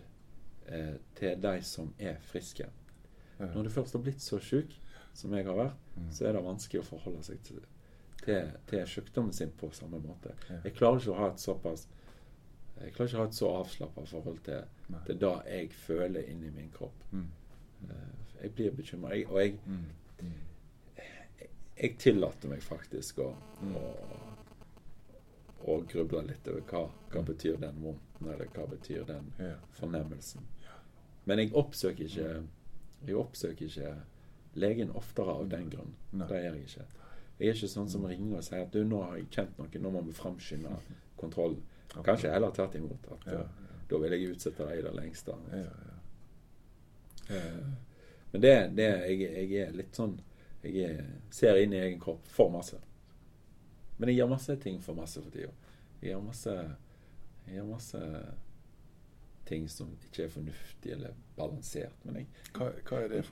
eh, 0.66 0.96
til 1.20 1.42
de 1.44 1.52
som 1.62 1.92
er 2.00 2.16
friske. 2.26 2.66
Når 3.38 3.68
du 3.68 3.70
først 3.70 3.94
har 3.94 4.02
blitt 4.02 4.24
så 4.24 4.40
sjuk 4.42 4.74
som 5.14 5.34
jeg 5.36 5.46
har 5.46 5.58
vært, 5.60 5.78
Mm. 5.96 6.12
så 6.12 6.26
er 6.26 6.34
det 6.34 6.44
vanskelig 6.46 6.82
å 6.82 6.88
forholde 6.88 7.24
seg 7.26 7.40
til, 7.44 7.64
til, 8.22 8.52
til 8.68 8.88
sykdommen 8.88 9.34
sin 9.34 9.52
på 9.58 9.70
samme 9.72 10.00
måte. 10.00 10.34
Jeg 10.64 10.74
klarer 10.74 11.00
ikke 11.00 11.12
å 11.12 11.20
ha 11.20 11.28
et 11.32 11.40
såpass 11.40 11.88
Jeg 12.82 12.94
klarer 12.94 13.10
ikke 13.10 13.18
å 13.18 13.22
ha 13.22 13.28
et 13.28 13.36
så 13.38 13.50
avslappa 13.60 14.02
forhold 14.10 14.40
til, 14.44 14.64
til 15.06 15.18
det 15.22 15.34
jeg 15.48 15.72
føler 15.74 16.30
inni 16.32 16.50
min 16.50 16.70
kropp. 16.74 17.04
Mm. 17.12 17.28
Eh, 17.90 18.44
Jeg 18.44 18.52
blir 18.56 18.72
bekymra. 18.72 19.10
Og 19.30 19.40
jeg, 19.40 19.60
Mm. 19.66 19.86
jeg, 20.98 21.50
jeg 21.82 21.98
tillater 22.00 22.50
meg 22.50 22.62
faktisk 22.62 23.20
å, 23.20 23.36
Mm. 23.62 23.76
å, 23.76 23.94
å 25.68 25.76
gruble 25.88 26.24
litt 26.28 26.48
over 26.48 26.62
hva, 26.62 26.82
hva 27.12 27.22
Mm. 27.22 27.26
betyr 27.26 27.58
den 27.60 27.82
vondten, 27.84 28.28
eller 28.34 28.46
hva 28.56 28.66
betyr 28.68 29.06
den 29.06 29.32
fornemmelsen. 29.74 30.42
Men 31.26 31.38
jeg 31.40 31.52
oppsøker 31.54 32.04
ikke 32.06 32.44
Jeg 33.06 33.16
oppsøker 33.16 33.66
ikke 33.66 33.96
legen 34.56 34.92
oftere 34.92 35.30
av 35.32 35.48
den 35.50 35.70
grunn. 35.70 35.94
Det 36.12 36.28
gjør 36.30 36.54
jeg 36.56 36.64
ikke. 36.68 36.86
Jeg 37.42 37.50
er 37.50 37.58
ikke 37.58 37.68
sånn 37.74 37.90
som 37.90 38.04
ringer 38.06 38.38
og 38.38 38.44
sier 38.46 38.62
at 38.68 38.74
du, 38.76 38.84
nå 38.86 39.00
har 39.02 39.16
jeg 39.18 39.30
kjent 39.34 39.58
noe, 39.58 39.80
nå 39.82 39.92
må 39.96 40.02
vi 40.06 40.14
framskynde 40.14 40.76
kontrollen. 41.18 41.62
Kanskje 42.06 42.30
heller 42.32 42.54
tvert 42.56 42.76
imot. 42.78 43.08
At 43.16 43.26
Ja. 43.28 43.40
ja. 43.40 43.78
da 43.90 43.98
vil 44.04 44.14
jeg 44.16 44.36
utsette 44.36 44.68
deg 44.70 44.80
i 44.80 44.84
det 44.86 44.94
lengste. 44.96 45.36
Ja. 45.52 45.64
Ja. 45.66 47.36
Eh, 47.36 47.72
Men 48.32 48.42
det, 48.42 48.54
det 48.78 48.86
jeg, 49.10 49.20
jeg 49.52 49.68
er 49.68 49.74
litt 49.76 49.96
sånn 49.98 50.14
Jeg 50.64 50.78
er, 50.86 51.02
ser 51.34 51.58
inn 51.58 51.74
i 51.74 51.80
egen 51.82 52.00
kropp 52.00 52.28
for 52.30 52.52
masse. 52.54 52.78
Men 53.98 54.10
jeg 54.12 54.18
gjør 54.22 54.30
masse 54.36 54.56
ting 54.62 54.78
for 54.82 54.94
masse 54.96 55.20
for 55.22 55.34
tida. 55.34 55.50
Jeg 56.02 56.12
gjør 56.14 56.22
masse 56.28 56.54
Jeg 57.48 57.56
gjør 57.58 57.68
masse 57.74 58.02
ting 59.50 59.66
som 59.70 59.90
ikke 60.06 60.24
er 60.28 60.30
fornuftig 60.32 60.94
eller 60.94 61.16
balansert. 61.36 61.98
Men 62.06 62.22
jeg, 62.22 62.28
Hva, 62.56 62.70
hva 62.88 63.02
er 63.02 63.10
det? 63.10 63.24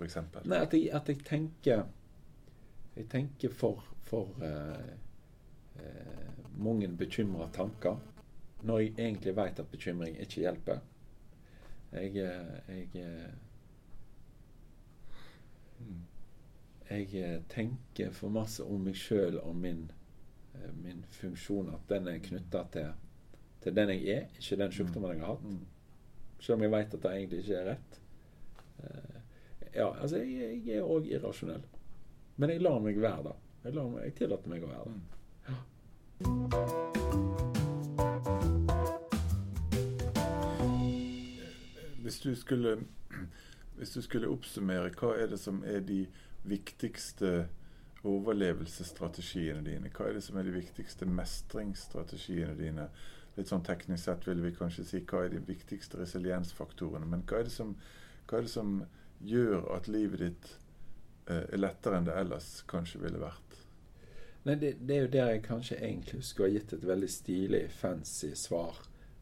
Nei, 0.49 0.57
at 0.65 0.73
jeg, 0.73 0.89
at 0.97 1.07
jeg 1.13 1.21
tenker 1.23 1.85
Jeg 2.99 3.07
tenker 3.07 3.49
for, 3.55 3.79
for 4.03 4.27
eh, 4.43 4.89
eh, 5.79 6.31
mange 6.57 6.87
bekymra 6.97 7.47
tanker. 7.55 7.95
Når 8.63 8.79
jeg 8.79 8.93
egentlig 8.97 9.35
vet 9.35 9.59
at 9.59 9.67
bekymring 9.71 10.17
ikke 10.19 10.41
hjelper. 10.41 10.79
Jeg, 11.91 12.17
eh, 12.17 12.59
jeg, 12.67 12.89
eh, 12.95 13.31
jeg 16.89 17.15
eh, 17.23 17.41
tenker 17.49 18.11
for 18.11 18.29
masse 18.35 18.63
om 18.67 18.83
meg 18.83 18.99
sjøl 18.99 19.39
og 19.39 19.55
min, 19.55 19.85
min 20.83 21.05
funksjon. 21.21 21.71
At 21.71 21.87
den 21.89 22.11
er 22.11 22.19
knytta 22.19 22.65
til 22.73 22.91
til 23.59 23.75
den 23.75 23.89
jeg 23.89 24.07
er, 24.07 24.27
ikke 24.39 24.55
den 24.55 24.71
sykdommen 24.71 25.11
jeg 25.11 25.19
har 25.19 25.33
hatt. 25.33 25.57
Selv 26.39 26.55
om 26.55 26.61
jeg 26.63 26.71
vet 26.71 26.93
at 26.93 27.03
det 27.03 27.11
egentlig 27.11 27.39
ikke 27.39 27.55
er 27.55 27.65
rett. 27.73 27.97
Ja, 29.75 30.01
altså, 30.01 30.17
jeg, 30.17 30.61
jeg 30.65 30.77
er 30.77 30.87
òg 30.87 31.07
irrasjonell. 31.11 31.65
Men 32.39 32.53
jeg 32.53 32.61
lar 32.63 32.77
meg 32.79 32.95
være 33.03 33.23
da. 33.25 33.31
Jeg, 33.65 33.73
lar 33.75 33.87
meg, 33.91 34.03
jeg 34.07 34.13
tillater 34.15 34.47
meg 34.47 34.61
å 34.63 34.67
være 34.71 34.87
det. 34.87 34.99
Ja. 35.49 35.55
Hvis 41.99 42.19
du 42.23 42.31
skulle 42.39 42.79
Hvis 43.75 43.91
du 43.91 44.01
skulle 44.03 44.31
oppsummere, 44.31 44.91
hva 44.95 45.09
er 45.19 45.27
det 45.31 45.39
som 45.39 45.59
er 45.67 45.79
de 45.83 46.07
viktigste 46.47 47.47
overlevelsesstrategiene 48.07 49.63
dine? 49.63 49.91
Hva 49.91 50.07
er 50.07 50.13
det 50.19 50.23
som 50.23 50.39
er 50.39 50.43
de 50.47 50.55
viktigste 50.55 51.05
mestringsstrategiene 51.11 52.55
dine? 52.59 52.87
Litt 53.35 53.51
sånn 53.51 53.67
teknisk 53.67 54.03
sett 54.05 54.27
vil 54.27 54.41
vi 54.43 54.55
kanskje 54.55 54.83
si 54.87 54.99
hva 55.03 55.25
er 55.25 55.31
de 55.35 55.43
viktigste 55.47 55.99
resiliensfaktorene. 55.99 57.07
Men 57.07 57.21
hva 57.27 57.35
er 57.39 57.45
det 57.47 57.55
som, 57.55 57.75
hva 58.27 58.39
er 58.39 58.43
det 58.47 58.55
som 58.55 58.69
gjør 59.27 59.59
at 59.75 59.91
livet 59.91 60.19
ditt 60.23 60.45
lettere 61.59 61.99
enn 61.99 62.07
det 62.07 62.15
ellers 62.17 62.49
kanskje 62.69 63.01
ville 63.03 63.21
vært? 63.21 63.49
Nei, 64.43 64.55
det, 64.55 64.73
det 64.79 64.95
er 64.95 65.03
jo 65.03 65.11
der 65.13 65.31
jeg 65.33 65.43
kanskje 65.45 65.77
egentlig 65.77 66.23
skulle 66.25 66.49
ha 66.49 66.55
gitt 66.55 66.73
et 66.73 66.85
veldig 66.87 67.09
stilig, 67.11 67.63
fancy 67.75 68.31
svar. 68.39 68.79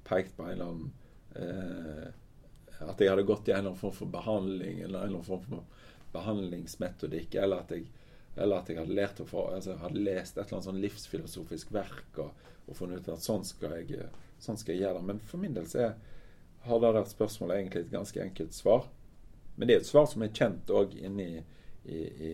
Pekt 0.07 0.37
på 0.37 0.45
en 0.45 0.53
eller 0.53 0.69
annen 0.71 0.91
eh, 1.35 2.85
At 2.85 3.01
jeg 3.01 3.09
hadde 3.09 3.25
gått 3.27 3.49
i 3.49 3.51
en 3.51 3.57
eller 3.57 3.71
annen 3.73 3.81
form 3.81 3.95
for 3.97 4.13
behandling, 4.13 4.79
eller 4.79 4.99
en 4.99 5.09
eller 5.09 5.17
annen 5.17 5.25
form 5.25 5.47
for 5.49 5.87
behandlingsmetodikk, 6.13 7.35
eller 7.35 7.65
at 7.65 7.73
jeg, 7.73 7.87
eller 8.35 8.61
at 8.61 8.69
jeg 8.69 8.79
hadde, 8.79 8.97
lært 8.99 9.19
å 9.23 9.25
få, 9.27 9.47
altså, 9.55 9.75
hadde 9.81 10.05
lest 10.05 10.37
et 10.37 10.43
eller 10.43 10.59
annet 10.59 10.69
sånn 10.69 10.83
livsfilosofisk 10.85 11.73
verk 11.73 12.21
og, 12.21 12.45
og 12.67 12.77
funnet 12.77 13.01
ut 13.01 13.15
at 13.15 13.25
sånn 13.25 13.43
skal, 13.47 13.73
jeg, 13.81 14.07
sånn 14.43 14.59
skal 14.61 14.75
jeg 14.75 14.85
gjøre 14.85 15.01
det. 15.01 15.07
Men 15.09 15.21
for 15.25 15.41
min 15.41 15.57
del 15.57 15.67
så 15.67 15.87
er, 15.87 15.97
har 16.67 16.83
det 16.83 16.93
der 16.99 17.09
spørsmålet 17.09 17.57
egentlig 17.57 17.83
et 17.83 17.93
ganske 17.97 18.23
enkelt 18.23 18.55
svar. 18.55 18.87
Men 19.55 19.67
det 19.67 19.75
er 19.75 19.81
et 19.81 19.89
svar 19.89 20.05
som 20.07 20.23
er 20.23 20.33
kjent 20.37 20.69
òg 20.69 20.93
inni 21.01 21.31
i, 21.87 22.01
i, 22.29 22.33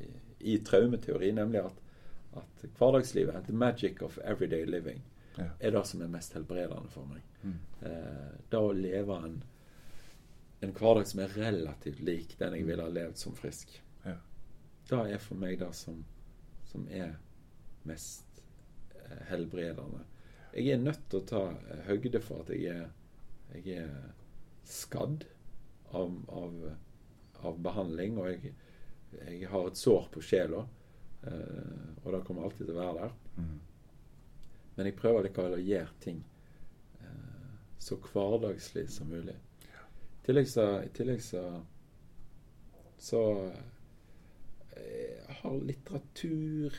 i, 0.00 0.08
i 0.54 0.58
traumeteori, 0.66 1.32
nemlig 1.36 1.64
at 1.66 1.86
at 2.38 2.60
hverdagslivet, 2.78 3.46
the 3.48 3.52
magic 3.52 4.02
of 4.06 4.18
everyday 4.22 4.64
living, 4.66 5.00
Ja. 5.38 5.48
er 5.60 5.70
det 5.74 5.80
som 5.86 6.02
er 6.02 6.08
mest 6.12 6.32
helbredende 6.36 6.90
for 6.90 7.06
meg. 7.10 7.22
Mm. 7.42 7.56
Eh, 7.82 8.36
det 8.52 8.58
å 8.60 8.72
leve 8.76 9.16
en, 9.26 9.34
en 10.62 10.72
hverdag 10.78 11.06
som 11.10 11.20
er 11.24 11.34
relativt 11.34 11.98
lik 12.06 12.36
den 12.38 12.54
jeg 12.54 12.66
ville 12.68 12.82
ha 12.86 12.88
levd 12.92 13.16
som 13.18 13.34
frisk. 13.34 13.72
Ja. 14.04 14.14
Det 14.90 15.00
er 15.14 15.18
for 15.18 15.34
meg 15.42 15.58
det 15.58 15.72
som, 15.74 16.04
som 16.70 16.86
er 16.90 17.16
mest 17.88 18.42
eh, 18.94 19.24
helbredende. 19.32 20.04
Jeg 20.54 20.70
er 20.76 20.82
nødt 20.86 21.02
til 21.10 21.20
å 21.22 21.26
ta 21.32 21.42
eh, 21.50 21.82
høgde 21.88 22.20
for 22.22 22.44
at 22.44 22.54
jeg 22.54 22.76
er, 22.76 22.90
jeg 23.54 23.84
er 23.88 24.12
skadd 24.70 25.24
av, 25.92 26.14
av, 26.30 26.54
av 27.42 27.58
behandling, 27.66 28.18
og 28.22 28.30
jeg, 28.30 28.54
jeg 29.18 29.48
har 29.50 29.66
et 29.66 29.78
sår 29.78 30.08
på 30.14 30.22
sjela. 30.24 30.64
Eh, 31.22 32.04
og 32.04 32.12
det 32.14 32.22
kommer 32.26 32.46
alltid 32.46 32.66
til 32.66 32.76
å 32.76 32.80
være 32.80 33.04
der. 33.04 33.16
Mm. 33.36 33.58
Men 34.76 34.88
jeg 34.88 34.98
prøver 35.00 35.26
likevel 35.26 35.56
å 35.58 35.64
gjøre 35.64 35.98
ting 36.04 36.22
eh, 37.02 37.50
så 37.80 37.98
hverdagslig 38.06 38.86
som 38.92 39.10
mulig. 39.12 39.36
I 39.36 40.24
tillegg 40.24 40.48
så, 40.48 40.66
i 40.84 40.90
tillegg 40.96 41.22
så, 41.24 41.44
så 43.00 43.22
jeg 44.80 45.38
har 45.42 45.62
litteratur, 45.66 46.76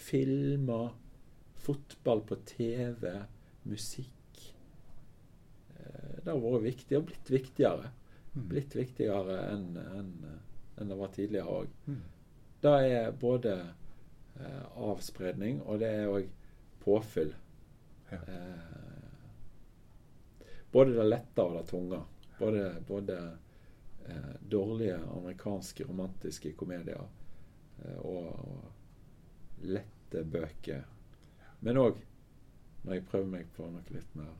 filmer, 0.00 0.90
fotball 1.60 2.22
på 2.26 2.38
TV, 2.48 3.10
musikk 3.68 4.44
eh, 5.76 6.20
Det 6.22 6.30
har 6.30 6.38
vært 6.40 6.68
viktig, 6.68 6.98
og 6.98 7.10
blitt 7.10 7.32
viktigere. 7.32 7.90
Mm. 8.36 8.46
Blitt 8.52 8.78
viktigere 8.78 9.42
enn 9.50 9.74
enn 9.80 10.14
enn 10.80 10.88
det 10.92 10.96
var 10.98 11.12
tidligere 11.14 11.54
òg. 11.60 11.68
Mm. 11.86 12.00
Det 12.60 12.72
er 12.92 13.10
både 13.20 13.54
eh, 14.40 14.64
avspredning, 14.76 15.62
og 15.62 15.78
det 15.80 15.88
er 16.00 16.10
òg 16.12 16.28
påfyll. 16.84 17.32
Ja. 18.10 18.18
Eh, 18.26 18.66
både 20.72 20.94
det 20.98 21.06
lette 21.08 21.42
og 21.44 21.56
det 21.58 21.64
tunge. 21.70 22.02
Både, 22.38 22.66
både 22.88 23.16
eh, 24.08 24.34
dårlige 24.48 24.96
amerikanske 25.16 25.84
romantiske 25.88 26.52
komedier 26.56 27.02
eh, 27.84 27.98
og, 27.98 28.28
og 28.48 29.66
lette 29.66 30.24
bøker. 30.24 30.84
Men 31.60 31.76
òg 31.82 31.98
når 32.82 32.94
jeg 32.96 33.04
prøver 33.10 33.26
meg 33.28 33.48
på 33.56 33.66
noe 33.68 33.82
litt 33.92 34.14
mer 34.16 34.30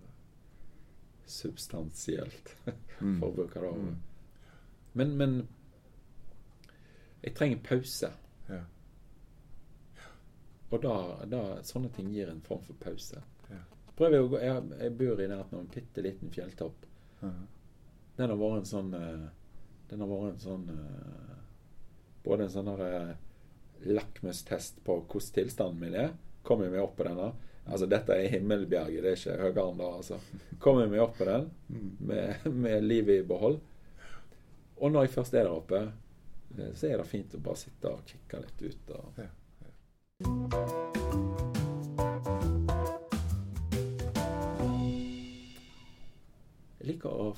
substansielt, 1.28 2.54
Mm. 3.00 3.14
for 3.20 3.30
å 3.30 3.32
bruke 3.32 3.60
det 3.62 3.68
ordet. 3.68 3.92
Mm. 3.94 4.00
Men, 4.92 5.12
men 5.16 5.34
jeg 7.22 7.34
trenger 7.36 7.62
pause. 7.66 8.10
Ja. 8.48 8.60
Og 10.70 10.82
da, 10.84 10.94
da, 11.26 11.40
sånne 11.66 11.90
ting 11.94 12.12
gir 12.14 12.30
en 12.30 12.42
form 12.46 12.62
for 12.66 12.78
pause. 12.82 13.20
Ja. 13.50 13.60
Prøver 13.98 14.22
å 14.22 14.28
gå, 14.30 14.40
jeg, 14.44 14.68
jeg 14.80 14.94
bor 15.00 15.20
i 15.20 15.26
nærheten 15.28 15.58
av 15.58 15.64
en 15.64 15.72
bitte 15.74 16.04
liten 16.04 16.30
fjelltopp. 16.32 16.86
Ja. 17.24 17.32
Den 18.20 18.32
har 18.32 18.38
vært 18.40 18.62
en 18.62 18.68
sånn 18.68 18.94
eh, 18.96 19.26
Den 19.90 20.00
har 20.02 20.08
vært 20.10 20.30
en 20.34 20.40
sånn 20.42 20.64
eh, 20.72 21.36
Både 22.24 22.46
en 22.46 22.52
sånn 22.52 22.68
eh, 22.74 23.12
lakmustest 23.90 24.80
på 24.84 24.98
hvordan 25.02 25.34
tilstanden 25.36 25.80
min 25.80 25.96
er. 25.96 26.10
Kommer 26.44 26.66
jeg 26.68 26.74
meg 26.74 26.84
opp 26.84 26.98
på 26.98 27.06
denne? 27.08 27.30
Altså, 27.70 27.86
dette 27.88 28.16
er 28.16 28.32
himmelbjerget, 28.34 29.02
det 29.04 29.10
er 29.12 29.18
ikke 29.18 29.36
høyere 29.40 29.64
enn 29.70 29.80
det. 29.80 29.88
Altså. 30.00 30.18
Kommer 30.60 30.84
jeg 30.84 30.92
meg 30.94 31.04
opp 31.04 31.16
på 31.20 31.28
den 31.28 31.48
Mm. 31.70 31.90
med, 32.02 32.46
med 32.50 32.84
livet 32.84 33.20
i 33.20 33.26
behold. 33.26 33.60
Og 34.80 34.90
når 34.90 35.04
jeg 35.06 35.12
først 35.14 35.34
er 35.36 35.44
der 35.46 35.52
oppe, 35.54 35.80
så 36.74 36.86
er 36.90 36.96
det 36.98 37.06
fint 37.08 37.34
å 37.34 37.42
bare 37.44 37.56
sitte 37.56 37.92
og 37.94 38.06
kikke 38.06 38.42
litt 38.44 38.66
ut. 38.66 38.96
Og, 38.96 39.20
Ja, 39.20 39.30
Jeg 46.80 46.94
liker 46.94 47.12
å 47.12 47.28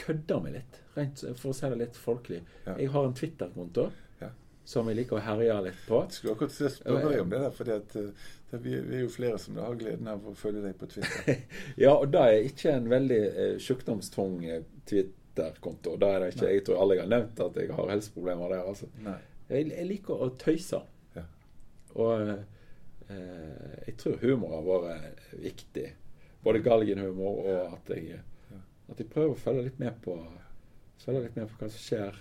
kødde 0.00 0.38
meg 0.44 0.56
litt, 0.56 0.80
rent 0.96 1.22
for 1.40 1.52
å 1.52 1.56
si 1.56 1.68
det 1.72 1.78
litt 1.80 1.98
folkelig. 2.00 2.40
Ja. 2.66 2.76
Jeg 2.80 2.92
har 2.94 3.08
en 3.08 3.16
Twitter-konto 3.16 3.90
Ja. 4.22 4.30
som 4.64 4.88
jeg 4.88 4.96
liker 5.00 5.18
å 5.18 5.24
herje 5.24 5.58
litt 5.66 5.82
på. 5.88 6.00
Jeg 6.06 6.16
skulle 6.16 6.34
akkurat 6.36 6.56
spørre 6.72 7.10
deg 7.12 7.20
om 7.20 7.30
det 7.30 7.40
der, 7.42 7.50
fordi 7.58 7.74
at 7.76 7.96
eh, 8.00 8.24
det, 8.50 8.60
vi, 8.64 8.74
er 8.78 9.04
jo 9.04 9.12
flere 9.12 9.38
som 9.42 9.58
har 9.60 9.76
gleden 9.76 10.08
av 10.08 10.24
å 10.26 10.34
følge 10.34 10.64
deg 10.64 10.78
på 10.80 10.88
Twitter. 10.94 11.44
Ja, 11.84 11.92
og 11.96 12.12
det 12.14 12.24
er 12.24 12.48
ikke 12.48 12.72
en 12.72 12.88
veldig 12.92 13.20
eh, 13.26 13.54
sjukdomstung 13.62 14.44
eh, 14.44 14.62
Twitter-konto. 15.36 15.96
Da 15.96 16.12
er 16.16 16.28
ikke, 16.30 16.44
Nei. 16.46 16.52
Jeg 16.56 16.64
tror 16.66 16.82
alle 16.82 16.96
jeg 16.96 17.04
har 17.04 17.12
nevnt 17.12 17.40
at 17.44 17.56
jeg 17.60 17.72
har 17.76 17.90
helseproblemer 17.92 18.52
der. 18.54 18.68
altså. 18.68 18.88
Jeg, 19.48 19.68
jeg 19.70 19.86
liker 19.86 20.22
å 20.22 20.30
tøyse. 20.40 20.80
Ja. 21.16 21.24
Og 21.94 22.30
eh, 23.08 23.82
jeg 23.86 23.96
tror 24.00 24.16
humor 24.22 24.56
har 24.56 24.66
vært 24.66 25.26
viktig. 25.42 25.86
Både 26.44 26.62
galgenhumor 26.62 27.42
og 27.44 27.76
at 27.76 27.92
jeg, 27.96 28.20
at 28.88 29.00
jeg 29.02 29.10
prøver 29.10 29.34
å 29.34 29.40
følge 29.40 29.68
litt 29.68 29.80
med 29.82 30.02
på 30.04 30.18
Følge 30.96 31.26
litt 31.26 31.34
med 31.36 31.50
på 31.50 31.58
hva 31.60 31.66
som 31.68 31.82
skjer 31.84 32.14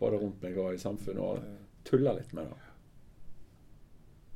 både 0.00 0.18
rundt 0.18 0.40
meg 0.42 0.56
og 0.58 0.74
i 0.74 0.80
samfunnet, 0.82 1.22
og 1.22 1.84
tulle 1.86 2.10
litt 2.16 2.32
med 2.34 2.48
det. 2.50 2.72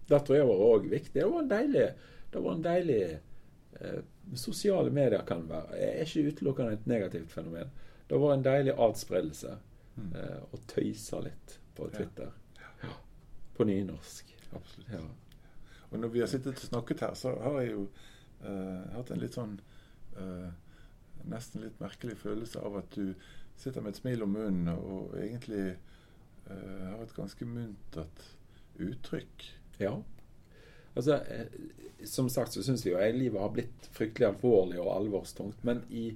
Det 0.08 0.20
tror 0.24 0.38
jeg 0.38 0.46
var 0.46 0.62
òg 0.62 0.86
viktig. 0.92 1.16
Det 1.16 1.24
var 1.26 1.42
en 1.42 1.50
deilig, 1.50 1.86
det 2.30 2.42
var 2.44 2.54
en 2.54 2.62
deilig 2.64 3.00
eh, 3.10 3.98
Sosiale 4.38 4.94
medier 4.94 5.26
kan 5.28 5.42
være 5.50 5.76
er 5.76 6.06
ikke 6.06 6.30
utelukkende 6.30 6.78
et 6.78 6.86
negativt 6.88 7.34
fenomen. 7.34 7.74
Det 8.08 8.20
var 8.20 8.34
en 8.34 8.44
deilig 8.44 8.74
adspredelse 8.78 9.58
mm. 9.96 10.10
eh, 10.20 10.40
å 10.52 10.60
tøyse 10.70 11.20
litt 11.24 11.58
på 11.76 11.88
Twitter. 11.94 12.32
Ja. 12.82 12.90
På 13.56 13.66
nynorsk. 13.68 14.34
Absolutt. 14.52 14.90
Ja. 14.92 15.04
Og 15.90 15.98
når 16.02 16.12
vi 16.12 16.20
har 16.20 16.28
sittet 16.30 16.58
og 16.58 16.68
snakket 16.68 17.06
her, 17.06 17.14
så 17.18 17.32
har 17.40 17.60
jeg 17.62 17.72
jo 17.72 17.86
eh, 18.44 18.84
hatt 18.96 19.14
en 19.14 19.22
litt 19.22 19.38
sånn 19.38 19.56
eh, 20.18 20.52
Nesten 21.24 21.62
litt 21.62 21.78
merkelig 21.80 22.18
følelse 22.20 22.60
av 22.60 22.74
at 22.82 22.96
du 22.98 23.14
sitter 23.56 23.80
med 23.80 23.94
et 23.94 24.00
smil 24.02 24.26
om 24.26 24.34
munnen 24.34 24.66
og 24.74 25.14
egentlig 25.16 25.70
eh, 25.70 26.82
har 26.82 27.00
et 27.00 27.14
ganske 27.16 27.46
muntert 27.48 28.26
uttrykk. 28.84 29.46
ja. 29.80 29.94
Altså, 30.94 31.14
eh, 31.14 31.46
som 32.04 32.28
sagt 32.28 32.52
så 32.52 32.62
syns 32.62 32.84
vi 32.86 32.92
jo 32.92 32.98
at 33.00 33.16
livet 33.16 33.40
har 33.40 33.50
blitt 33.54 33.88
fryktelig 33.96 34.28
alvorlig 34.28 34.78
og 34.82 34.92
alvorstungt. 34.94 35.64
Men 35.66 35.80
i, 35.90 36.10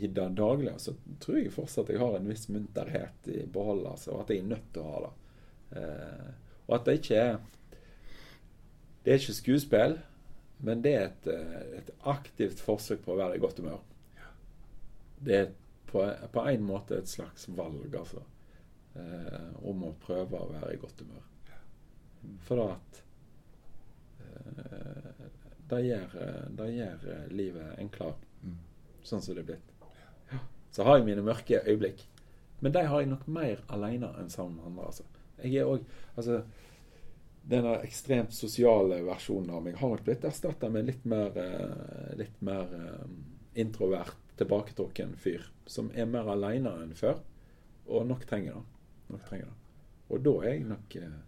i 0.00 0.08
det 0.08 0.28
daglige 0.38 0.78
så 0.82 0.94
tror 1.22 1.38
jeg 1.38 1.52
fortsatt 1.54 1.92
jeg 1.92 2.00
har 2.02 2.16
en 2.16 2.30
viss 2.30 2.48
munterhet 2.52 3.28
i 3.30 3.44
behold. 3.50 3.86
Altså, 3.90 4.14
og 4.14 4.24
at 4.24 4.32
jeg 4.34 4.42
er 4.42 4.50
nødt 4.54 4.66
til 4.74 4.84
å 4.84 4.92
ha 4.92 5.02
det. 5.04 5.12
Eh, 5.80 6.28
og 6.66 6.76
at 6.78 6.88
det 6.88 6.98
ikke 7.00 7.20
er 7.20 7.36
Det 9.04 9.12
er 9.12 9.18
ikke 9.20 9.36
skuespill, 9.36 9.98
men 10.64 10.80
det 10.80 10.92
er 10.96 11.02
et, 11.10 11.26
eh, 11.28 11.64
et 11.82 11.90
aktivt 12.08 12.62
forsøk 12.64 13.02
på 13.04 13.12
å 13.12 13.18
være 13.18 13.36
i 13.36 13.42
godt 13.42 13.58
humør. 13.60 13.82
Det 15.20 15.34
er 15.36 15.50
på, 15.90 16.06
på 16.32 16.44
en 16.48 16.64
måte 16.64 16.96
et 16.96 17.10
slags 17.10 17.44
valg, 17.52 17.92
altså. 17.92 18.22
Eh, 18.94 19.66
om 19.66 19.84
å 19.88 19.92
prøve 20.00 20.38
å 20.38 20.50
være 20.52 20.74
i 20.74 20.80
godt 20.80 21.02
humør. 21.02 21.26
For 22.46 22.60
da 22.60 22.66
at 22.76 23.00
eh, 24.24 25.24
det 25.68 25.80
gjør, 25.84 26.16
det 26.60 26.68
gjør 26.76 27.06
eh, 27.12 27.24
livet 27.34 27.80
enklere. 27.82 28.32
Mm. 28.44 28.58
Sånn 29.04 29.24
som 29.24 29.36
det 29.36 29.44
er 29.44 29.50
blitt. 29.52 29.73
Så 30.74 30.82
har 30.82 30.98
jeg 30.98 31.06
mine 31.06 31.22
mørke 31.22 31.60
øyeblikk. 31.62 32.02
Men 32.60 32.72
de 32.74 32.82
har 32.88 33.00
jeg 33.00 33.10
nok 33.10 33.26
mer 33.30 33.60
alene 33.70 34.08
enn 34.18 34.30
sammen 34.30 34.56
med 34.56 34.66
andre. 34.66 34.86
altså. 34.86 35.04
Jeg 35.42 35.54
er 35.56 35.64
også, 35.64 35.84
altså, 36.16 36.42
Denne 37.44 37.74
ekstremt 37.84 38.32
sosiale 38.32 39.02
versjonen 39.04 39.50
av 39.52 39.60
meg 39.66 39.74
har 39.76 39.90
nok 39.92 40.04
blitt 40.06 40.22
erstatta 40.24 40.70
med 40.72 40.86
litt 40.88 41.02
mer, 41.04 41.34
eh, 41.36 42.14
litt 42.16 42.38
mer 42.40 42.70
eh, 42.72 43.02
introvert, 43.60 44.16
tilbaketrukken 44.38 45.12
fyr. 45.20 45.44
Som 45.66 45.90
er 45.92 46.08
mer 46.08 46.30
alene 46.32 46.72
enn 46.80 46.94
før, 46.96 47.20
og 47.84 48.06
nok 48.08 48.24
trenger 48.30 48.56
det. 48.56 48.62
Nok 49.12 49.26
trenger 49.28 49.50
det. 49.50 49.58
Og 50.08 50.24
da 50.24 50.32
er 50.40 50.54
jeg 50.54 50.64
nok 50.70 50.96
eh, 51.02 51.18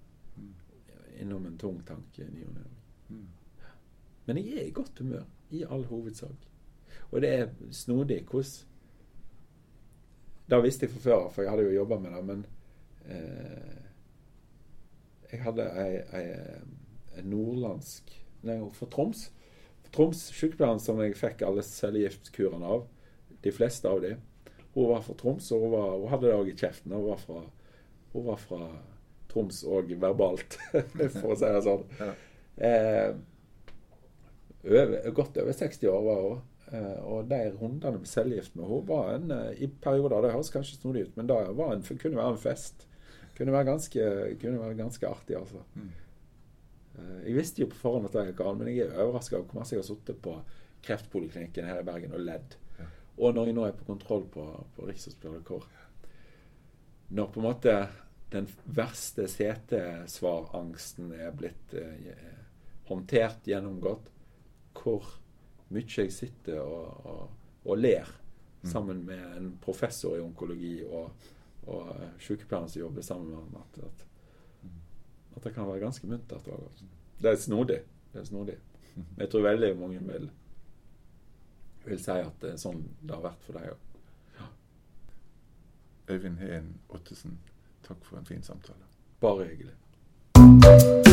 innom 1.20 1.44
en 1.50 1.58
tung 1.60 1.82
tanke 1.84 2.24
i 2.24 2.30
ny 2.32 2.46
og 2.48 2.54
ne. 2.54 2.64
Mm. 3.10 3.28
Men 4.24 4.40
jeg 4.40 4.56
er 4.56 4.70
i 4.70 4.74
godt 4.80 5.04
humør, 5.04 5.28
i 5.50 5.66
all 5.68 5.84
hovedsak. 5.90 6.48
Og 7.10 7.20
det 7.20 7.34
er 7.34 7.52
snodig 7.76 8.22
hvordan 8.24 8.64
Det 10.46 10.60
visste 10.62 10.86
jeg 10.86 10.94
fra 10.94 11.02
før, 11.02 11.24
for 11.34 11.42
jeg 11.42 11.52
hadde 11.52 11.66
jo 11.66 11.74
jobba 11.80 11.98
med 12.02 12.12
det, 12.14 12.22
men 12.26 12.44
eh, 13.10 13.82
Jeg 15.32 15.42
hadde 15.42 15.64
ei, 15.82 15.96
ei, 16.14 16.26
ei 17.18 17.24
nordlandsk 17.26 18.12
Nei, 18.46 18.60
fra 18.76 18.86
Troms. 18.92 19.24
Fra 19.82 19.90
Troms 19.96 20.20
sykepleieren 20.36 20.82
som 20.82 21.00
jeg 21.02 21.16
fikk 21.18 21.42
alle 21.42 21.64
cellegiftkurene 21.66 22.68
av, 22.76 22.84
de 23.42 23.52
fleste 23.54 23.90
av 23.90 24.04
de, 24.04 24.12
hun 24.76 24.90
var 24.92 25.02
fra 25.02 25.14
Troms, 25.18 25.48
og 25.56 25.62
hun, 25.64 25.72
var, 25.72 25.94
hun 25.96 26.10
hadde 26.12 26.28
det 26.28 26.36
òg 26.36 26.50
i 26.52 26.56
kjeften. 26.58 26.92
Hun 26.92 27.06
var 27.08 27.20
fra, 27.22 27.40
hun 28.12 28.26
var 28.26 28.38
fra 28.42 28.58
Troms 29.32 29.62
og 29.64 29.90
verbalt, 30.02 30.58
for 31.16 31.32
å 31.32 31.38
si 31.40 31.48
det 31.48 31.62
sånn. 31.64 31.86
Ja. 31.96 32.10
Eh, 32.68 33.08
over, 34.66 34.92
godt 35.16 35.40
over 35.40 35.56
60 35.56 35.90
år 35.90 36.04
var 36.04 36.22
hun. 36.26 36.44
Eh, 36.72 36.98
og 37.06 37.28
de 37.30 37.38
rundene 37.54 38.00
med 38.00 38.10
cellegift 38.10 38.56
med 38.58 38.66
henne 38.66 38.88
var 38.88 39.12
en 39.14 39.30
eh, 39.30 39.62
I 39.62 39.68
perioder 39.70 40.24
Det 40.24 40.32
høres 40.34 40.50
kanskje 40.50 40.80
snodig 40.80 41.04
ut, 41.06 41.16
men 41.18 41.28
det 41.30 41.36
var 41.58 41.74
en, 41.74 41.84
kunne 41.86 42.18
være 42.18 42.34
en 42.34 42.42
fest. 42.42 42.86
Kunne 43.36 43.54
være 43.54 43.68
ganske, 43.68 44.08
kunne 44.40 44.60
være 44.62 44.78
ganske 44.78 45.08
artig, 45.08 45.36
altså. 45.38 45.62
Mm. 45.74 45.90
Eh, 46.96 47.18
jeg 47.28 47.36
visste 47.36 47.62
jo 47.62 47.70
på 47.70 47.78
forhånd 47.82 48.08
at 48.08 48.16
det 48.16 48.28
gikk 48.30 48.40
galt, 48.40 48.58
men 48.58 48.72
jeg 48.72 48.86
er 48.86 49.02
overraska 49.04 49.38
over 49.38 49.50
hvor 49.50 49.60
masse 49.60 49.76
jeg 49.76 49.82
har 49.82 49.90
sittet 49.90 50.22
på 50.24 50.38
kreftpoliklinikken 50.86 51.68
her 51.68 51.82
i 51.82 51.86
Bergen 51.86 52.16
og 52.16 52.24
ledd. 52.24 52.56
Ja. 52.80 52.88
Og 53.18 53.36
når 53.36 53.50
jeg 53.50 53.58
nå 53.58 53.66
er 53.66 53.76
på 53.76 53.86
kontroll 53.86 54.26
på, 54.32 54.46
på 54.76 54.88
Rikshospitalet, 54.88 55.46
hvor 55.46 55.68
Når 57.08 57.26
på 57.30 57.38
en 57.38 57.46
måte 57.46 57.72
den 58.32 58.48
verste 58.64 59.28
setesvarangsten 59.30 61.12
er 61.14 61.30
blitt 61.30 61.74
eh, 61.78 62.32
håndtert, 62.88 63.46
gjennomgått, 63.46 64.10
hvor 64.74 65.06
mye 65.74 65.88
jeg 65.98 66.12
sitter 66.12 66.60
og, 66.60 67.06
og, 67.06 67.30
og 67.64 67.78
ler 67.78 68.14
Mm. 68.62 68.70
sammen 68.72 69.02
med 69.06 69.36
en 69.36 69.58
professor 69.62 70.16
i 70.16 70.20
onkologi 70.20 70.80
og, 70.84 71.10
og 71.68 71.90
eh, 71.92 72.08
sykepleieren 72.18 72.68
som 72.72 72.80
jobber 72.80 73.02
sammen 73.04 73.28
med 73.28 73.36
ham, 73.36 73.56
at, 73.60 73.84
at, 73.84 74.06
at 75.36 75.44
det 75.44 75.52
kan 75.54 75.68
være 75.68 75.80
ganske 75.84 76.06
muntert 76.08 76.48
òg. 76.48 76.64
Altså. 76.70 76.84
Det 77.20 77.30
er 77.30 77.36
snodig. 77.36 77.78
Det 78.12 78.20
er 78.20 78.24
snodig. 78.24 78.56
Men 78.96 79.20
jeg 79.22 79.30
tror 79.30 79.42
veldig 79.46 79.70
mange 79.78 80.00
vil, 80.08 80.30
vil 81.86 82.00
si 82.02 82.10
at 82.16 82.40
det 82.42 82.54
er 82.56 82.58
sånn 82.64 82.82
det 83.02 83.14
har 83.14 83.22
vært 83.28 83.44
for 83.46 83.60
deg 83.60 83.70
òg. 83.76 83.82
Øyvind 86.10 86.38
Heen 86.42 86.72
Ottesen, 86.88 87.38
takk 87.86 88.02
for 88.08 88.18
en 88.18 88.26
fin 88.26 88.42
samtale. 88.42 88.88
Bare 89.20 89.46
hyggelig. 89.52 91.05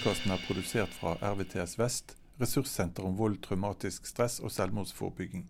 Podkasten 0.00 0.32
er 0.32 0.40
produsert 0.46 0.94
fra 0.96 1.10
RVTS 1.20 1.74
Vest, 1.76 2.14
ressurssenter 2.40 3.04
om 3.04 3.18
vold, 3.18 3.34
traumatisk 3.44 4.06
stress 4.08 4.38
og 4.40 4.48
selvmordsforebygging. 4.54 5.42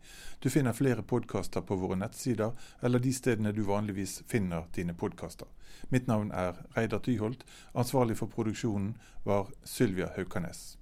Du 0.43 0.49
finner 0.51 0.75
flere 0.75 1.05
podkaster 1.07 1.63
på 1.63 1.79
våre 1.79 1.95
nettsider 2.01 2.51
eller 2.83 2.99
de 2.99 3.13
stedene 3.15 3.55
du 3.55 3.63
vanligvis 3.69 4.25
finner 4.27 4.67
dine 4.75 4.97
podkaster. 4.99 5.47
Mitt 5.95 6.11
navn 6.11 6.35
er 6.35 6.59
Reidar 6.75 7.07
Tyholt. 7.07 7.47
Ansvarlig 7.79 8.19
for 8.19 8.27
produksjonen 8.27 8.97
var 9.23 9.55
Sylvia 9.63 10.11
Haukanes. 10.17 10.80